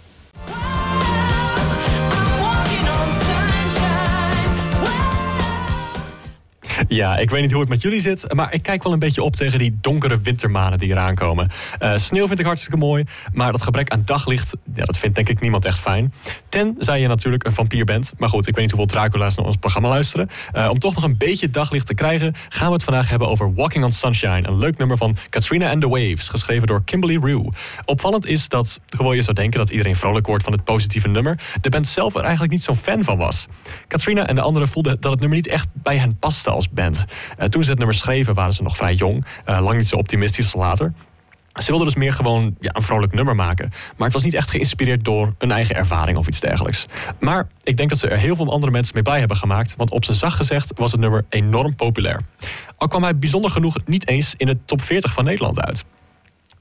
[6.88, 9.22] Ja, ik weet niet hoe het met jullie zit, maar ik kijk wel een beetje
[9.22, 11.48] op tegen die donkere wintermanen die eraan komen.
[11.82, 15.28] Uh, sneeuw vind ik hartstikke mooi, maar dat gebrek aan daglicht, ja, dat vindt denk
[15.28, 16.12] ik niemand echt fijn.
[16.48, 18.12] Tenzij je natuurlijk een vampier bent.
[18.18, 20.28] Maar goed, ik weet niet hoeveel Dracula's naar ons programma luisteren.
[20.54, 23.54] Uh, om toch nog een beetje daglicht te krijgen, gaan we het vandaag hebben over
[23.54, 24.48] Walking on Sunshine.
[24.48, 27.48] Een leuk nummer van Katrina and the Waves, geschreven door Kimberly Rue.
[27.84, 31.38] Opvallend is dat, hoewel je zou denken dat iedereen vrolijk wordt van het positieve nummer,
[31.60, 33.46] de band zelf er eigenlijk niet zo'n fan van was.
[33.88, 37.04] Katrina en de anderen voelden dat het nummer niet echt bij hen paste als band.
[37.38, 39.96] Uh, toen ze het nummer schreven waren ze nog vrij jong, uh, lang niet zo
[39.96, 40.92] optimistisch als later.
[41.62, 43.70] Ze wilden dus meer gewoon ja, een vrolijk nummer maken.
[43.96, 46.86] Maar het was niet echt geïnspireerd door een eigen ervaring of iets dergelijks.
[47.20, 49.74] Maar ik denk dat ze er heel veel andere mensen mee blij hebben gemaakt.
[49.76, 52.20] Want op zijn zacht gezegd was het nummer enorm populair.
[52.76, 55.84] Al kwam hij bijzonder genoeg niet eens in de top 40 van Nederland uit.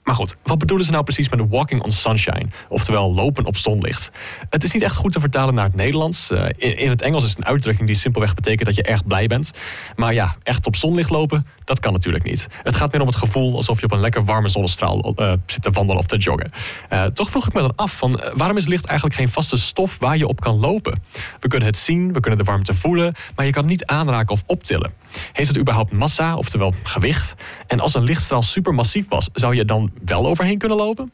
[0.06, 2.48] Maar goed, wat bedoelen ze nou precies met walking on sunshine?
[2.70, 4.12] Oftewel lopen op zonlicht.
[4.50, 6.32] Het is niet echt goed te vertalen naar het Nederlands.
[6.32, 9.28] Uh, in, het Engels is het een uitdrukking die simpelweg betekent dat je erg blij
[9.28, 9.52] bent.
[9.96, 12.48] Maar ja, echt op zonlicht lopen, dat kan natuurlijk niet.
[12.64, 15.62] Het gaat meer om het gevoel alsof je op een lekker warme zonnestraal uh, zit
[15.62, 16.52] te wandelen of te joggen.
[16.94, 19.98] Uh, toch vroeg ik me dan af van waarom is licht eigenlijk geen vaste stof
[20.00, 21.04] waar je op kan lopen?
[21.40, 24.34] We kunnen het zien, we kunnen de warmte voelen, maar je kan het niet aanraken
[24.34, 24.94] of optillen.
[25.32, 27.36] Heeft het überhaupt massa, oftewel gewicht?
[27.68, 31.12] En als een lichtstraal supermassief was, zou je dan wel overheen kunnen lopen?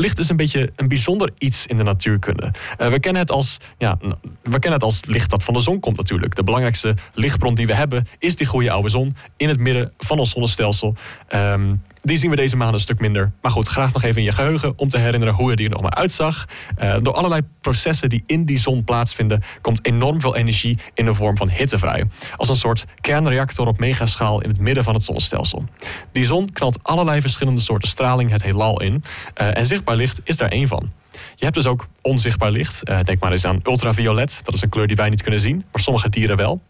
[0.00, 2.52] licht is een beetje een bijzonder iets in de natuurkunde.
[2.78, 3.98] Uh, we, kennen het als, ja,
[4.42, 6.34] we kennen het als licht dat van de zon komt natuurlijk.
[6.34, 10.18] De belangrijkste lichtbron die we hebben is die goede oude zon in het midden van
[10.18, 10.94] ons zonnestelsel.
[11.34, 13.32] Um, die zien we deze maand een stuk minder.
[13.42, 15.82] Maar goed, graag nog even in je geheugen om te herinneren hoe het er nog
[15.82, 16.44] maar uitzag.
[16.78, 21.14] Uh, door allerlei processen die in die zon plaatsvinden, komt enorm veel energie in de
[21.14, 22.04] vorm van hitte vrij.
[22.36, 25.64] Als een soort kernreactor op megaschaal in het midden van het zonnestelsel.
[26.12, 29.02] Die zon knalt allerlei verschillende soorten straling het heelal in.
[29.40, 30.90] Uh, en zichtbaar licht is daar één van.
[31.34, 32.88] Je hebt dus ook onzichtbaar licht.
[32.88, 34.40] Uh, denk maar eens aan ultraviolet.
[34.42, 36.60] Dat is een kleur die wij niet kunnen zien, maar sommige dieren wel.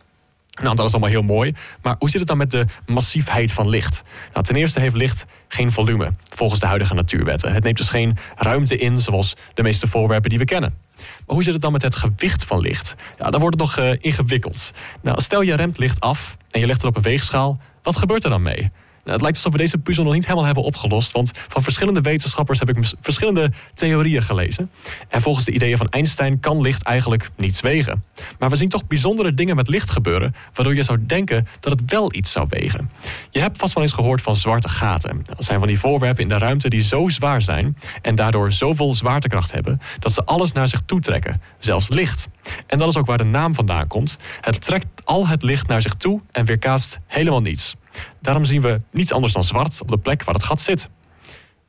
[0.63, 1.55] Nou, dat is allemaal heel mooi.
[1.83, 4.03] Maar hoe zit het dan met de massiefheid van licht?
[4.33, 7.53] Nou, ten eerste heeft licht geen volume, volgens de huidige natuurwetten.
[7.53, 10.75] Het neemt dus geen ruimte in, zoals de meeste voorwerpen die we kennen.
[10.97, 12.95] Maar hoe zit het dan met het gewicht van licht?
[13.19, 14.73] Ja, dan wordt het nog uh, ingewikkeld.
[15.03, 17.59] Nou, stel je remt licht af en je legt het op een weegschaal.
[17.83, 18.71] Wat gebeurt er dan mee?
[19.05, 21.13] Nou, het lijkt alsof we deze puzzel nog niet helemaal hebben opgelost.
[21.13, 24.71] Want van verschillende wetenschappers heb ik verschillende theorieën gelezen.
[25.09, 28.05] En volgens de ideeën van Einstein kan licht eigenlijk niets wegen.
[28.39, 30.35] Maar we zien toch bijzondere dingen met licht gebeuren.
[30.53, 32.91] Waardoor je zou denken dat het wel iets zou wegen.
[33.31, 35.21] Je hebt vast wel eens gehoord van zwarte gaten.
[35.23, 37.77] Dat zijn van die voorwerpen in de ruimte die zo zwaar zijn.
[38.03, 39.81] En daardoor zoveel zwaartekracht hebben.
[39.99, 41.41] dat ze alles naar zich toe trekken.
[41.59, 42.29] Zelfs licht.
[42.67, 44.19] En dat is ook waar de naam vandaan komt.
[44.41, 47.77] Het trekt al het licht naar zich toe en weerkaatst helemaal niets.
[48.21, 50.91] Daarom zien we niets anders dan zwart op de plek waar het gat zit.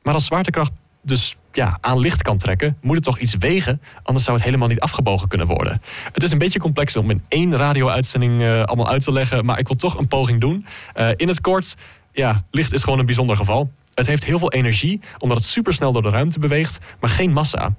[0.02, 4.24] Maar als zwaartekracht dus ja, aan licht kan trekken, moet het toch iets wegen, anders
[4.24, 5.82] zou het helemaal niet afgebogen kunnen worden.
[6.12, 9.58] Het is een beetje complex om in één radio-uitzending uh, allemaal uit te leggen, maar
[9.58, 10.66] ik wil toch een poging doen.
[10.96, 11.74] Uh, in het kort,
[12.12, 13.72] ja, licht is gewoon een bijzonder geval.
[13.94, 17.74] Het heeft heel veel energie, omdat het supersnel door de ruimte beweegt, maar geen massa.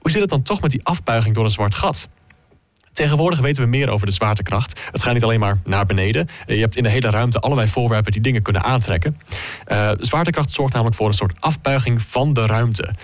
[0.00, 2.08] Hoe zit het dan toch met die afbuiging door een zwart gat?
[2.98, 4.80] Tegenwoordig weten we meer over de zwaartekracht.
[4.90, 6.28] Het gaat niet alleen maar naar beneden.
[6.46, 9.18] Je hebt in de hele ruimte allerlei voorwerpen die dingen kunnen aantrekken.
[9.68, 12.94] Uh, zwaartekracht zorgt namelijk voor een soort afbuiging van de ruimte.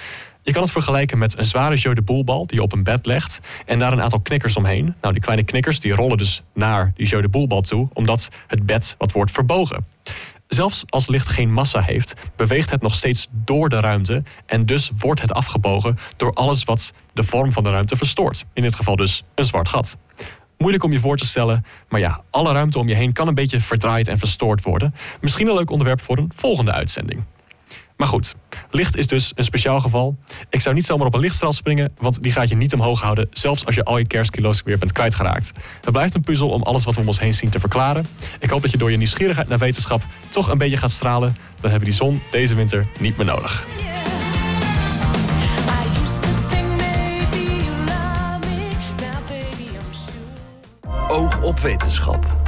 [0.42, 3.06] Je kan het vergelijken met een zware jeu de boelbal die je op een bed
[3.06, 4.94] legt en daar een aantal knikkers omheen.
[5.00, 8.66] Nou, die kleine knikkers die rollen dus naar die jeu de boelbal toe, omdat het
[8.66, 9.86] bed wat wordt verbogen.
[10.48, 14.90] Zelfs als licht geen massa heeft, beweegt het nog steeds door de ruimte en dus
[14.96, 18.44] wordt het afgebogen door alles wat de vorm van de ruimte verstoort.
[18.52, 19.96] In dit geval dus een zwart gat.
[20.58, 23.34] Moeilijk om je voor te stellen, maar ja, alle ruimte om je heen kan een
[23.34, 24.94] beetje verdraaid en verstoord worden.
[25.20, 27.24] Misschien een leuk onderwerp voor een volgende uitzending.
[27.96, 28.34] Maar goed,
[28.70, 30.16] licht is dus een speciaal geval.
[30.50, 33.28] Ik zou niet zomaar op een lichtstraal springen, want die gaat je niet omhoog houden,
[33.30, 35.52] zelfs als je al je kerstkilo's weer bent kwijtgeraakt.
[35.80, 38.06] Het blijft een puzzel om alles wat we om ons heen zien te verklaren.
[38.38, 41.36] Ik hoop dat je door je nieuwsgierigheid naar wetenschap toch een beetje gaat stralen.
[41.60, 43.66] Dan hebben we die zon deze winter niet meer nodig.
[51.08, 52.43] Oog op wetenschap.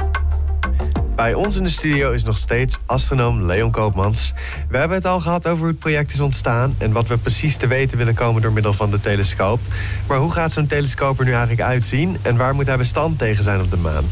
[1.17, 4.33] Bij ons in de studio is nog steeds astronoom Leon Koopmans.
[4.69, 7.55] We hebben het al gehad over hoe het project is ontstaan en wat we precies
[7.55, 9.59] te weten willen komen door middel van de telescoop.
[10.07, 13.43] Maar hoe gaat zo'n telescoop er nu eigenlijk uitzien en waar moet hij bestand tegen
[13.43, 14.05] zijn op de maan?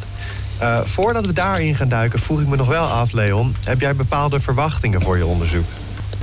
[0.58, 3.56] Eh, voordat we daarin gaan duiken, vroeg ik me nog wel af, Leon.
[3.64, 5.66] Heb jij bepaalde verwachtingen voor je onderzoek?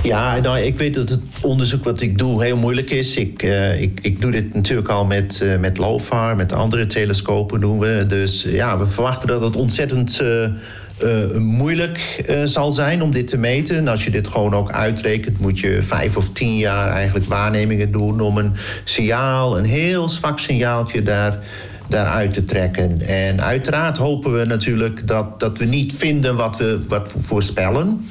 [0.03, 3.15] Ja, nou, ik weet dat het onderzoek wat ik doe heel moeilijk is.
[3.15, 7.59] Ik, eh, ik, ik doe dit natuurlijk al met, eh, met LOFAR, met andere telescopen
[7.59, 8.05] doen we.
[8.07, 10.47] Dus ja, we verwachten dat het ontzettend eh,
[11.37, 13.75] moeilijk zal zijn om dit te meten.
[13.75, 17.91] En als je dit gewoon ook uitrekent, moet je vijf of tien jaar eigenlijk waarnemingen
[17.91, 21.39] doen om een signaal, een heel zwak signaaltje daar
[21.87, 23.01] daaruit te trekken.
[23.01, 28.05] En uiteraard hopen we natuurlijk dat, dat we niet vinden wat we, wat we voorspellen.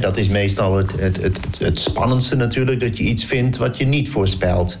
[0.00, 3.86] Dat is meestal het, het, het, het spannendste natuurlijk, dat je iets vindt wat je
[3.86, 4.78] niet voorspelt.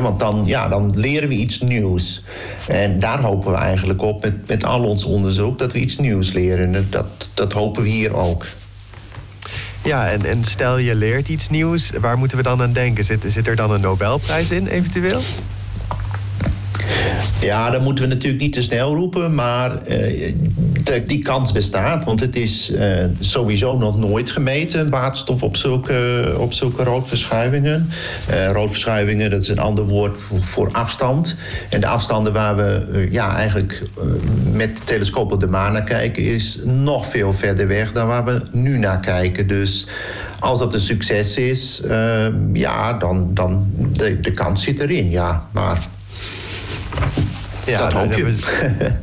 [0.00, 2.24] Want dan, ja, dan leren we iets nieuws.
[2.68, 6.32] En daar hopen we eigenlijk op met, met al ons onderzoek, dat we iets nieuws
[6.32, 6.74] leren.
[6.74, 8.46] En dat, dat hopen we hier ook.
[9.84, 13.04] Ja, en, en stel je leert iets nieuws, waar moeten we dan aan denken?
[13.04, 15.20] Zit, zit er dan een Nobelprijs in, eventueel?
[17.40, 20.34] Ja, dan moeten we natuurlijk niet te snel roepen, maar eh,
[20.86, 22.04] de- die kans bestaat.
[22.04, 27.88] Want het is eh, sowieso nog nooit gemeten, waterstof op zulke, op zulke roodverschuivingen.
[28.28, 31.36] Eh, roodverschuivingen, dat is een ander woord voor, voor afstand.
[31.68, 34.04] En de afstanden waar we eh, ja, eigenlijk eh,
[34.52, 38.24] met de telescoop op de maan naar kijken, is nog veel verder weg dan waar
[38.24, 39.48] we nu naar kijken.
[39.48, 39.86] Dus
[40.38, 45.46] als dat een succes is, eh, ja, dan, dan de, de kans zit erin, ja.
[45.52, 45.78] Maar
[47.64, 48.34] Ja, dat nou, hoop je.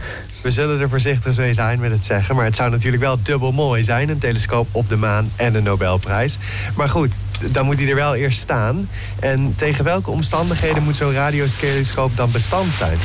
[0.43, 2.35] We, zullen er voorzichtig mee zijn met het zeggen.
[2.35, 4.09] Maar het zou natuurlijk wel dubbel mooi zijn.
[4.09, 6.37] Een telescoop op de maan en een Nobelprijs.
[6.75, 7.11] Maar goed,
[7.51, 8.89] dan moet hij er wel eerst staan.
[9.19, 12.97] En tegen welke omstandigheden moet zo'n radiotelescoop dan bestand zijn?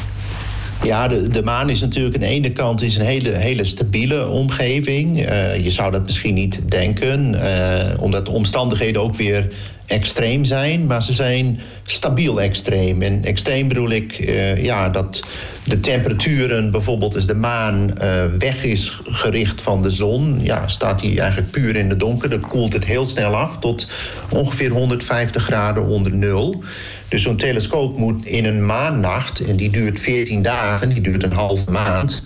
[0.83, 4.29] Ja, de, de maan is natuurlijk aan de ene kant is een hele, hele stabiele
[4.29, 5.25] omgeving.
[5.25, 9.49] Eh, je zou dat misschien niet denken, eh, omdat de omstandigheden ook weer
[9.89, 10.87] extreem zijn.
[10.87, 13.03] Maar ze zijn stabiel extreem.
[13.03, 15.23] En extreem bedoel ik eh, ja, dat
[15.65, 20.41] de temperaturen, bijvoorbeeld als de maan eh, weg is gericht van de zon...
[20.43, 22.31] Ja, staat hij eigenlijk puur in de donker.
[22.31, 23.87] Dan koelt het heel snel af tot
[24.29, 26.63] ongeveer 150 graden onder nul.
[27.09, 31.33] Dus zo'n telescoop moet in een maannacht, en die duurt 14 dagen, die duurt een
[31.33, 32.23] halve maand,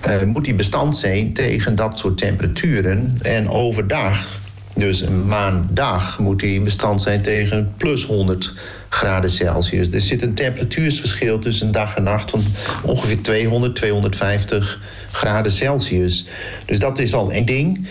[0.00, 3.18] eh, moet die bestand zijn tegen dat soort temperaturen.
[3.22, 4.40] En overdag,
[4.78, 8.52] dus een maandag, moet die bestand zijn tegen plus 100
[8.88, 9.90] graden Celsius.
[9.90, 12.42] Er zit een temperatuursverschil tussen dag en nacht van
[12.82, 16.26] ongeveer 200, 250 graden Celsius.
[16.64, 17.88] Dus dat is al één ding.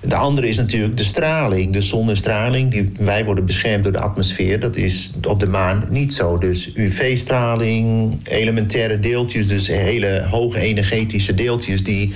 [0.00, 2.70] De andere is natuurlijk de straling, de zonnestraling.
[2.70, 4.60] Die, wij worden beschermd door de atmosfeer.
[4.60, 6.38] Dat is op de maan niet zo.
[6.38, 12.14] Dus UV-straling, elementaire deeltjes, dus hele hoge energetische deeltjes die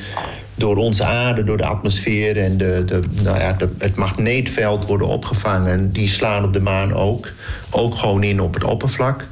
[0.59, 5.93] door onze aarde, door de atmosfeer en de, de, nou ja, het magneetveld worden opgevangen.
[5.93, 7.31] Die slaan op de maan ook.
[7.71, 9.27] Ook gewoon in op het oppervlak.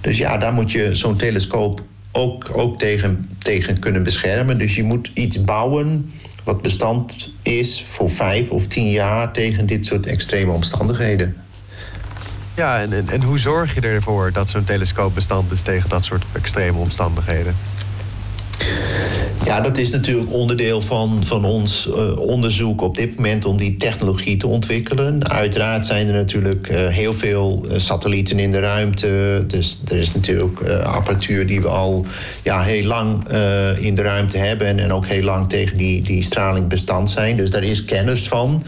[0.00, 1.82] Dus ja, daar moet je zo'n telescoop
[2.12, 4.58] ook, ook tegen, tegen kunnen beschermen.
[4.58, 6.12] Dus je moet iets bouwen
[6.44, 11.36] wat bestand is voor vijf of tien jaar tegen dit soort extreme omstandigheden.
[12.54, 16.04] Ja, en, en, en hoe zorg je ervoor dat zo'n telescoop bestand is tegen dat
[16.04, 17.54] soort extreme omstandigheden?
[19.44, 23.76] Ja, dat is natuurlijk onderdeel van, van ons eh, onderzoek op dit moment om die
[23.76, 25.28] technologie te ontwikkelen.
[25.30, 29.44] Uiteraard zijn er natuurlijk eh, heel veel eh, satellieten in de ruimte.
[29.46, 32.06] Dus er is natuurlijk eh, apparatuur die we al
[32.42, 33.28] ja, heel lang
[33.78, 37.36] in de ruimte hebben en, en ook heel lang tegen die, die straling bestand zijn.
[37.36, 38.62] Dus daar is kennis van.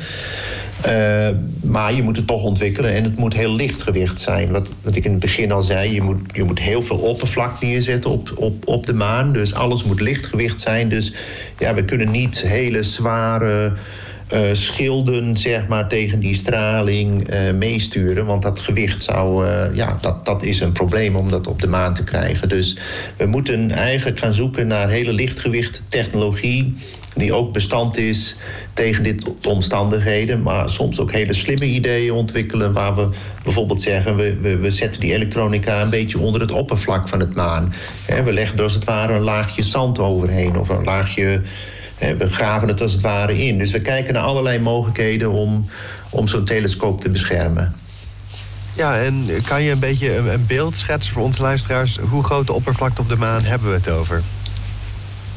[0.86, 1.28] Eh,
[1.62, 4.50] maar je moet het toch ontwikkelen en het moet heel lichtgewicht zijn.
[4.50, 7.60] Wat, wat ik in het begin al zei, je moet, je moet heel veel oppervlak
[7.60, 9.32] neerzetten op, op, op de maan.
[9.32, 10.88] Dus alles moet lichtgewicht zijn.
[10.88, 11.12] Dus
[11.58, 13.72] ja, we kunnen niet hele zware
[14.28, 18.26] eh, schilden zeg maar, tegen die straling eh, meesturen.
[18.26, 21.94] Want dat gewicht zou, ja, dat, dat is een probleem om dat op de maan
[21.94, 22.48] te krijgen.
[22.48, 22.76] Dus
[23.16, 26.74] we moeten eigenlijk gaan zoeken naar hele lichtgewicht technologie
[27.16, 28.36] die ook bestand is
[28.74, 33.08] tegen dit omstandigheden, maar soms ook hele slimme ideeën ontwikkelen waar we
[33.42, 37.34] bijvoorbeeld zeggen we, we, we zetten die elektronica een beetje onder het oppervlak van het
[37.34, 37.74] maan.
[38.24, 41.42] We leggen er als het ware een laagje zand overheen of een laagje
[41.98, 43.58] we graven het als het ware in.
[43.58, 45.68] Dus we kijken naar allerlei mogelijkheden om,
[46.10, 47.74] om zo'n telescoop te beschermen.
[48.74, 51.98] Ja, en kan je een beetje een beeld schetsen voor onze luisteraars?
[51.98, 54.22] Hoe groot de oppervlakte op de maan hebben we het over?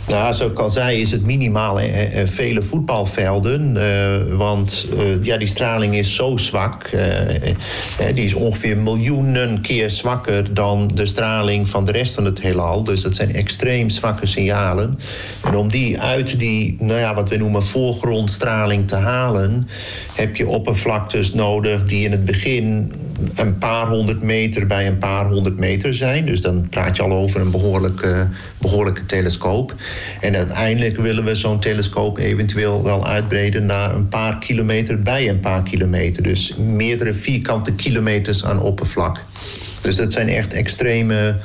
[0.09, 3.77] Nou, zoals ik al zei, is het minimaal eh, vele voetbalvelden.
[3.77, 6.83] eh, want eh, ja, die straling is zo zwak.
[6.83, 12.41] eh, die is ongeveer miljoenen keer zwakker dan de straling van de rest van het
[12.41, 12.83] heelal.
[12.83, 14.99] Dus dat zijn extreem zwakke signalen.
[15.43, 19.67] En om die uit die, nou ja, wat we noemen voorgrondstraling te halen,
[20.15, 22.91] heb je oppervlaktes nodig die in het begin
[23.35, 26.25] een paar honderd meter bij een paar honderd meter zijn.
[26.25, 29.75] Dus dan praat je al over een behoorlijke, behoorlijke telescoop.
[30.19, 35.39] En uiteindelijk willen we zo'n telescoop eventueel wel uitbreiden naar een paar kilometer bij een
[35.39, 36.23] paar kilometer.
[36.23, 39.23] Dus meerdere vierkante kilometers aan oppervlak.
[39.81, 41.37] Dus dat zijn echt extreme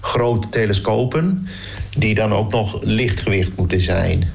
[0.00, 1.46] grote telescopen
[1.98, 4.28] die dan ook nog lichtgewicht moeten zijn.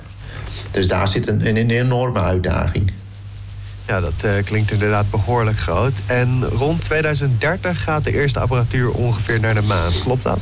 [0.72, 2.92] Dus daar zit een, een enorme uitdaging.
[3.92, 5.94] Ja, dat eh, klinkt inderdaad behoorlijk groot.
[6.06, 9.92] En rond 2030 gaat de eerste apparatuur ongeveer naar de maan.
[10.04, 10.40] Klopt dat?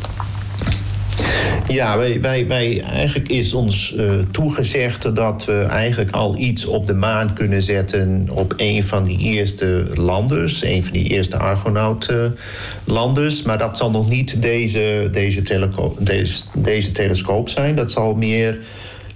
[1.67, 6.87] Ja, wij, wij, wij, eigenlijk is ons eh, toegezegd dat we eigenlijk al iets op
[6.87, 13.41] de maan kunnen zetten op een van die eerste landers, een van die eerste Argonaut-landers.
[13.41, 15.41] maar dat zal nog niet deze, deze,
[15.99, 17.75] deze, deze telescoop zijn.
[17.75, 18.59] Dat zal meer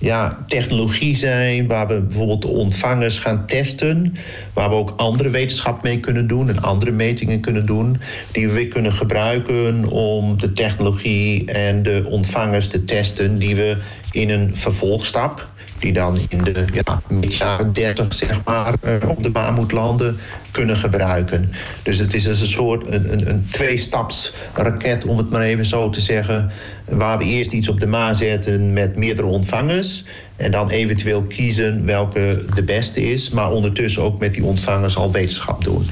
[0.04, 4.16] ja, technologie zijn waar we bijvoorbeeld de ontvangers gaan testen.
[4.54, 7.98] Waar we ook andere wetenschap mee kunnen doen en andere metingen kunnen doen.
[8.32, 13.38] Die we weer kunnen gebruiken om de technologie en de ontvangers te testen.
[13.38, 13.78] Die we
[14.12, 15.48] in een vervolgstap,
[15.84, 20.18] die dan in de ja, jaren 30 zeg maar, eh, op de maan moet landen,
[20.52, 21.52] kunnen gebruiken.
[21.84, 26.02] Dus het is een soort een, een, een tweestapsraket, om het maar even zo te
[26.02, 26.52] zeggen.
[26.90, 30.04] Waar we eerst iets op de maan zetten met meerdere ontvangers.
[30.36, 33.30] En dan eventueel kiezen welke de beste is.
[33.30, 35.90] Maar ondertussen ook met die ontvangers al wetenschap doen.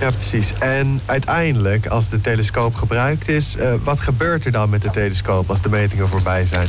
[0.00, 0.52] Ja, precies.
[0.58, 5.50] En uiteindelijk, als de telescoop gebruikt is, eh, wat gebeurt er dan met de telescoop
[5.50, 6.68] als de metingen voorbij zijn?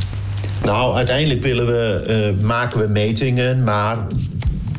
[0.62, 3.96] Nou, uiteindelijk willen we, eh, maken we metingen, maar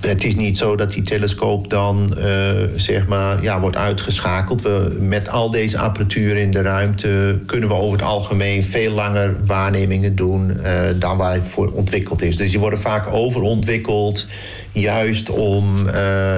[0.02, 2.28] het is niet zo dat die telescoop dan eh,
[2.76, 4.62] zeg maar, ja, wordt uitgeschakeld.
[4.62, 9.36] We, met al deze apparatuur in de ruimte kunnen we over het algemeen veel langer
[9.46, 12.38] waarnemingen doen eh, dan waar het voor ontwikkeld is.
[12.38, 14.26] Dus die worden vaak overontwikkeld.
[14.72, 15.66] Juist om,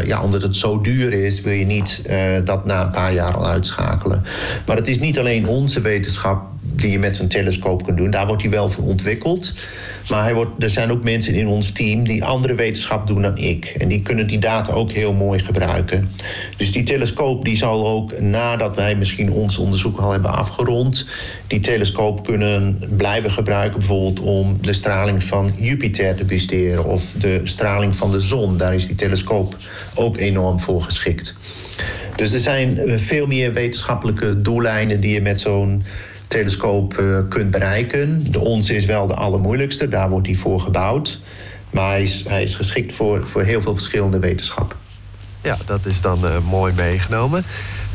[0.05, 2.01] ja, omdat het zo duur is, wil je niet
[2.43, 4.23] dat na een paar jaar al uitschakelen.
[4.65, 6.41] Maar het is niet alleen onze wetenschap
[6.81, 8.11] die je met zo'n telescoop kunt doen.
[8.11, 9.53] Daar wordt hij wel voor ontwikkeld.
[10.09, 13.37] Maar hij wordt, er zijn ook mensen in ons team die andere wetenschap doen dan
[13.37, 13.65] ik.
[13.65, 16.09] En die kunnen die data ook heel mooi gebruiken.
[16.57, 21.05] Dus die telescoop die zal ook nadat wij misschien ons onderzoek al hebben afgerond,
[21.47, 27.41] die telescoop kunnen blijven gebruiken, bijvoorbeeld om de straling van Jupiter te bestuderen of de
[27.43, 28.57] straling van de zon.
[28.57, 29.57] Daar is die telescoop
[29.95, 31.35] ook enorm voor geschikt.
[32.15, 35.83] Dus er zijn veel meer wetenschappelijke doeleinden die je met zo'n
[36.29, 38.31] telescoop eh, kunt bereiken.
[38.31, 41.19] De onze is wel de allermoeilijkste, daar wordt hij voor gebouwd.
[41.69, 44.75] Maar hij is, hij is geschikt voor, voor heel veel verschillende wetenschap.
[45.41, 47.43] Ja, dat is dan eh, mooi meegenomen.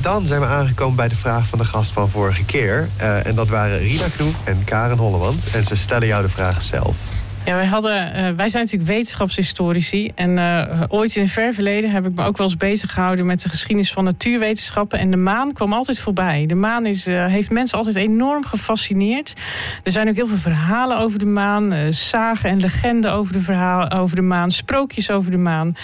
[0.01, 2.89] Dan zijn we aangekomen bij de vraag van de gast van vorige keer.
[2.97, 5.47] Eh, en dat waren Rina Knoep en Karen Hollewand.
[5.53, 6.97] En ze stellen jou de vraag zelf.
[7.45, 10.13] Ja, wij, hadden, eh, wij zijn natuurlijk wetenschapshistorici.
[10.15, 13.27] En eh, ooit in het ver verleden heb ik me ook wel eens bezig gehouden
[13.27, 14.99] met de geschiedenis van natuurwetenschappen.
[14.99, 16.47] En de maan kwam altijd voorbij.
[16.47, 19.33] De maan is, eh, heeft mensen altijd enorm gefascineerd.
[19.83, 23.91] Er zijn ook heel veel verhalen over de maan, zagen en legenden over de, verhaal,
[23.91, 25.75] over de maan, sprookjes over de maan.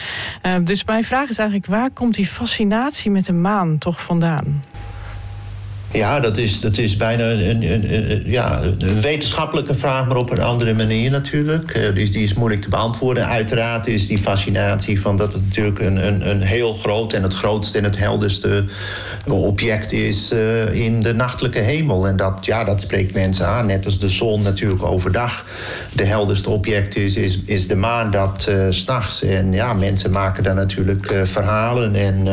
[0.62, 4.62] Dus mijn vraag is eigenlijk: waar komt die fascinatie met de maan toch vandaan?
[5.92, 10.30] Ja, dat is, dat is bijna een, een, een- ja, een wetenschappelijke vraag, maar op
[10.30, 11.90] een andere manier natuurlijk.
[11.94, 13.26] Dus die is moeilijk te beantwoorden.
[13.26, 17.34] Uiteraard is die fascinatie van dat het natuurlijk een, een, een heel groot en het
[17.34, 18.64] grootste en het helderste
[19.26, 22.06] object is eh, in de nachtelijke hemel.
[22.06, 23.66] En dat, ja, dat spreekt mensen aan.
[23.66, 25.46] Net als de zon natuurlijk overdag
[25.92, 29.22] de helderste object is, is, is de maan dat s s'nachts.
[29.22, 32.26] En ja, mensen maken daar natuurlijk verhalen en,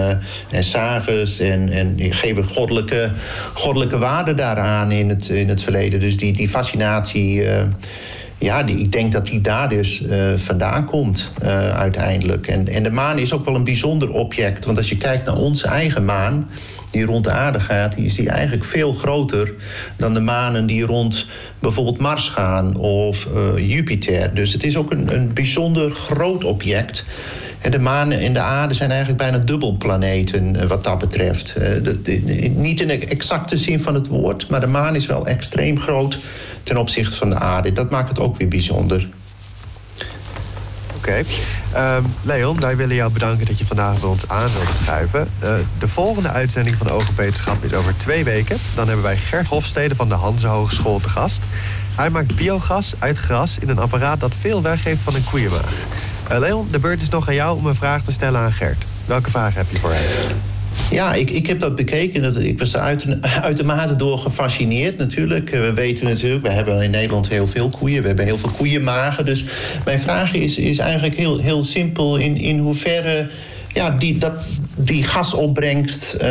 [0.52, 3.12] en sages en, en geven goddelijke,
[3.54, 6.00] goddelijke waarde daaraan in het, in het verleden.
[6.00, 7.44] Dus die, die fascinatie.
[7.44, 7.64] eh,
[8.40, 12.48] ja, die, ik denk dat die daar dus eh, vandaan komt eh, uiteindelijk.
[12.48, 14.66] En, en de maan is ook wel een bijzonder object.
[14.66, 16.50] Want als je kijkt naar onze eigen maan,
[16.90, 19.54] die rond de aarde gaat, die is die eigenlijk veel groter
[19.98, 21.26] dan de manen die rond
[21.60, 24.34] bijvoorbeeld Mars gaan of Jupiter.
[24.34, 27.06] Dus het is ook een, een bijzonder groot object.
[27.70, 31.54] De maan en de aarde zijn eigenlijk bijna dubbelplaneten eh, wat dat betreft.
[31.56, 31.72] Eh,
[32.50, 36.18] niet in de exacte zin van het woord, maar de maan is wel extreem groot
[36.64, 37.74] ten opzichte van de aarde.
[37.74, 39.08] Dat maakt het ook weer bijzonder.
[40.96, 41.24] Oké.
[41.72, 45.28] Ehm, Leon, wij willen jou bedanken dat je vandaag bij ons aan wilt schuiven.
[45.40, 48.58] Eh, de volgende uitzending van de Oog op Wetenschap is over twee weken.
[48.76, 51.42] Dan hebben wij Gert Hofstede van de Hanse Hogeschool te gast.
[51.96, 55.74] Hij maakt biogas uit gras in een apparaat dat veel weggeeft van een koeienmaag.
[56.30, 58.84] Eh, Leon, de beurt is nog aan jou om een vraag te stellen aan Gert.
[59.06, 60.36] Welke vraag heb je voor hem?
[60.92, 62.22] Ja, ik, ik heb dat bekeken.
[62.22, 63.06] Dat, ik was er uit,
[63.42, 65.52] uitermate door gefascineerd natuurlijk.
[65.52, 68.02] Eh, We weten natuurlijk, we hebben in Nederland heel veel koeien.
[68.02, 69.26] We hebben heel veel koeienmagen.
[69.26, 69.46] Dus
[69.86, 72.18] mijn vraag is, is eigenlijk heel, heel simpel.
[72.18, 73.30] In, in hoeverre
[73.74, 74.44] ja, die, dat,
[74.76, 76.28] die gasopbrengst eh,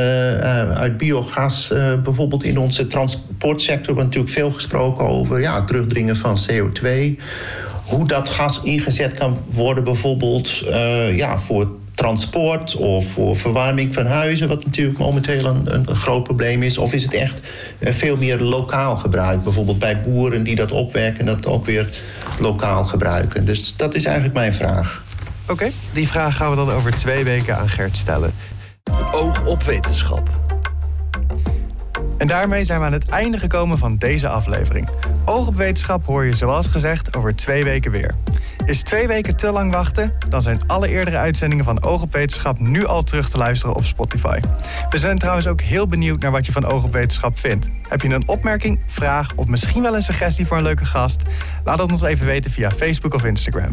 [0.72, 1.72] uit biogas...
[2.02, 3.94] bijvoorbeeld in onze transportsector...
[3.94, 6.86] wordt natuurlijk veel gesproken over ja, het terugdringen van CO2...
[7.86, 14.06] Hoe dat gas ingezet kan worden, bijvoorbeeld eh, ja, voor transport of voor verwarming van
[14.06, 16.78] huizen, wat natuurlijk momenteel een, een groot probleem is.
[16.78, 17.40] Of is het echt
[17.78, 21.88] eh, veel meer lokaal gebruik, bijvoorbeeld bij boeren die dat opwekken en dat ook weer
[22.40, 23.44] lokaal gebruiken.
[23.44, 25.04] Dus dat is eigenlijk mijn vraag.
[25.48, 28.34] Oké, die vraag gaan we dan over twee weken aan Gert stellen.
[29.12, 30.45] Oog op wetenschap.
[32.18, 34.88] En daarmee zijn we aan het einde gekomen van deze aflevering.
[35.24, 38.14] Oog op wetenschap hoor je zoals gezegd over twee weken weer.
[38.64, 40.12] Is twee weken te lang wachten?
[40.28, 43.84] Dan zijn alle eerdere uitzendingen van Oog op Wetenschap nu al terug te luisteren op
[43.84, 44.40] Spotify.
[44.90, 47.68] We zijn trouwens ook heel benieuwd naar wat je van Oog op Wetenschap vindt.
[47.88, 51.22] Heb je een opmerking, vraag of misschien wel een suggestie voor een leuke gast?
[51.64, 53.72] Laat het ons even weten via Facebook of Instagram.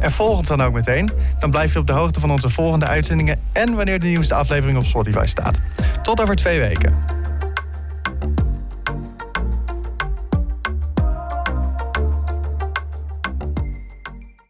[0.00, 1.10] En volg ons dan ook meteen.
[1.38, 4.78] Dan blijf je op de hoogte van onze volgende uitzendingen en wanneer de nieuwste aflevering
[4.78, 5.56] op Spotify staat.
[6.02, 7.22] Tot over twee weken.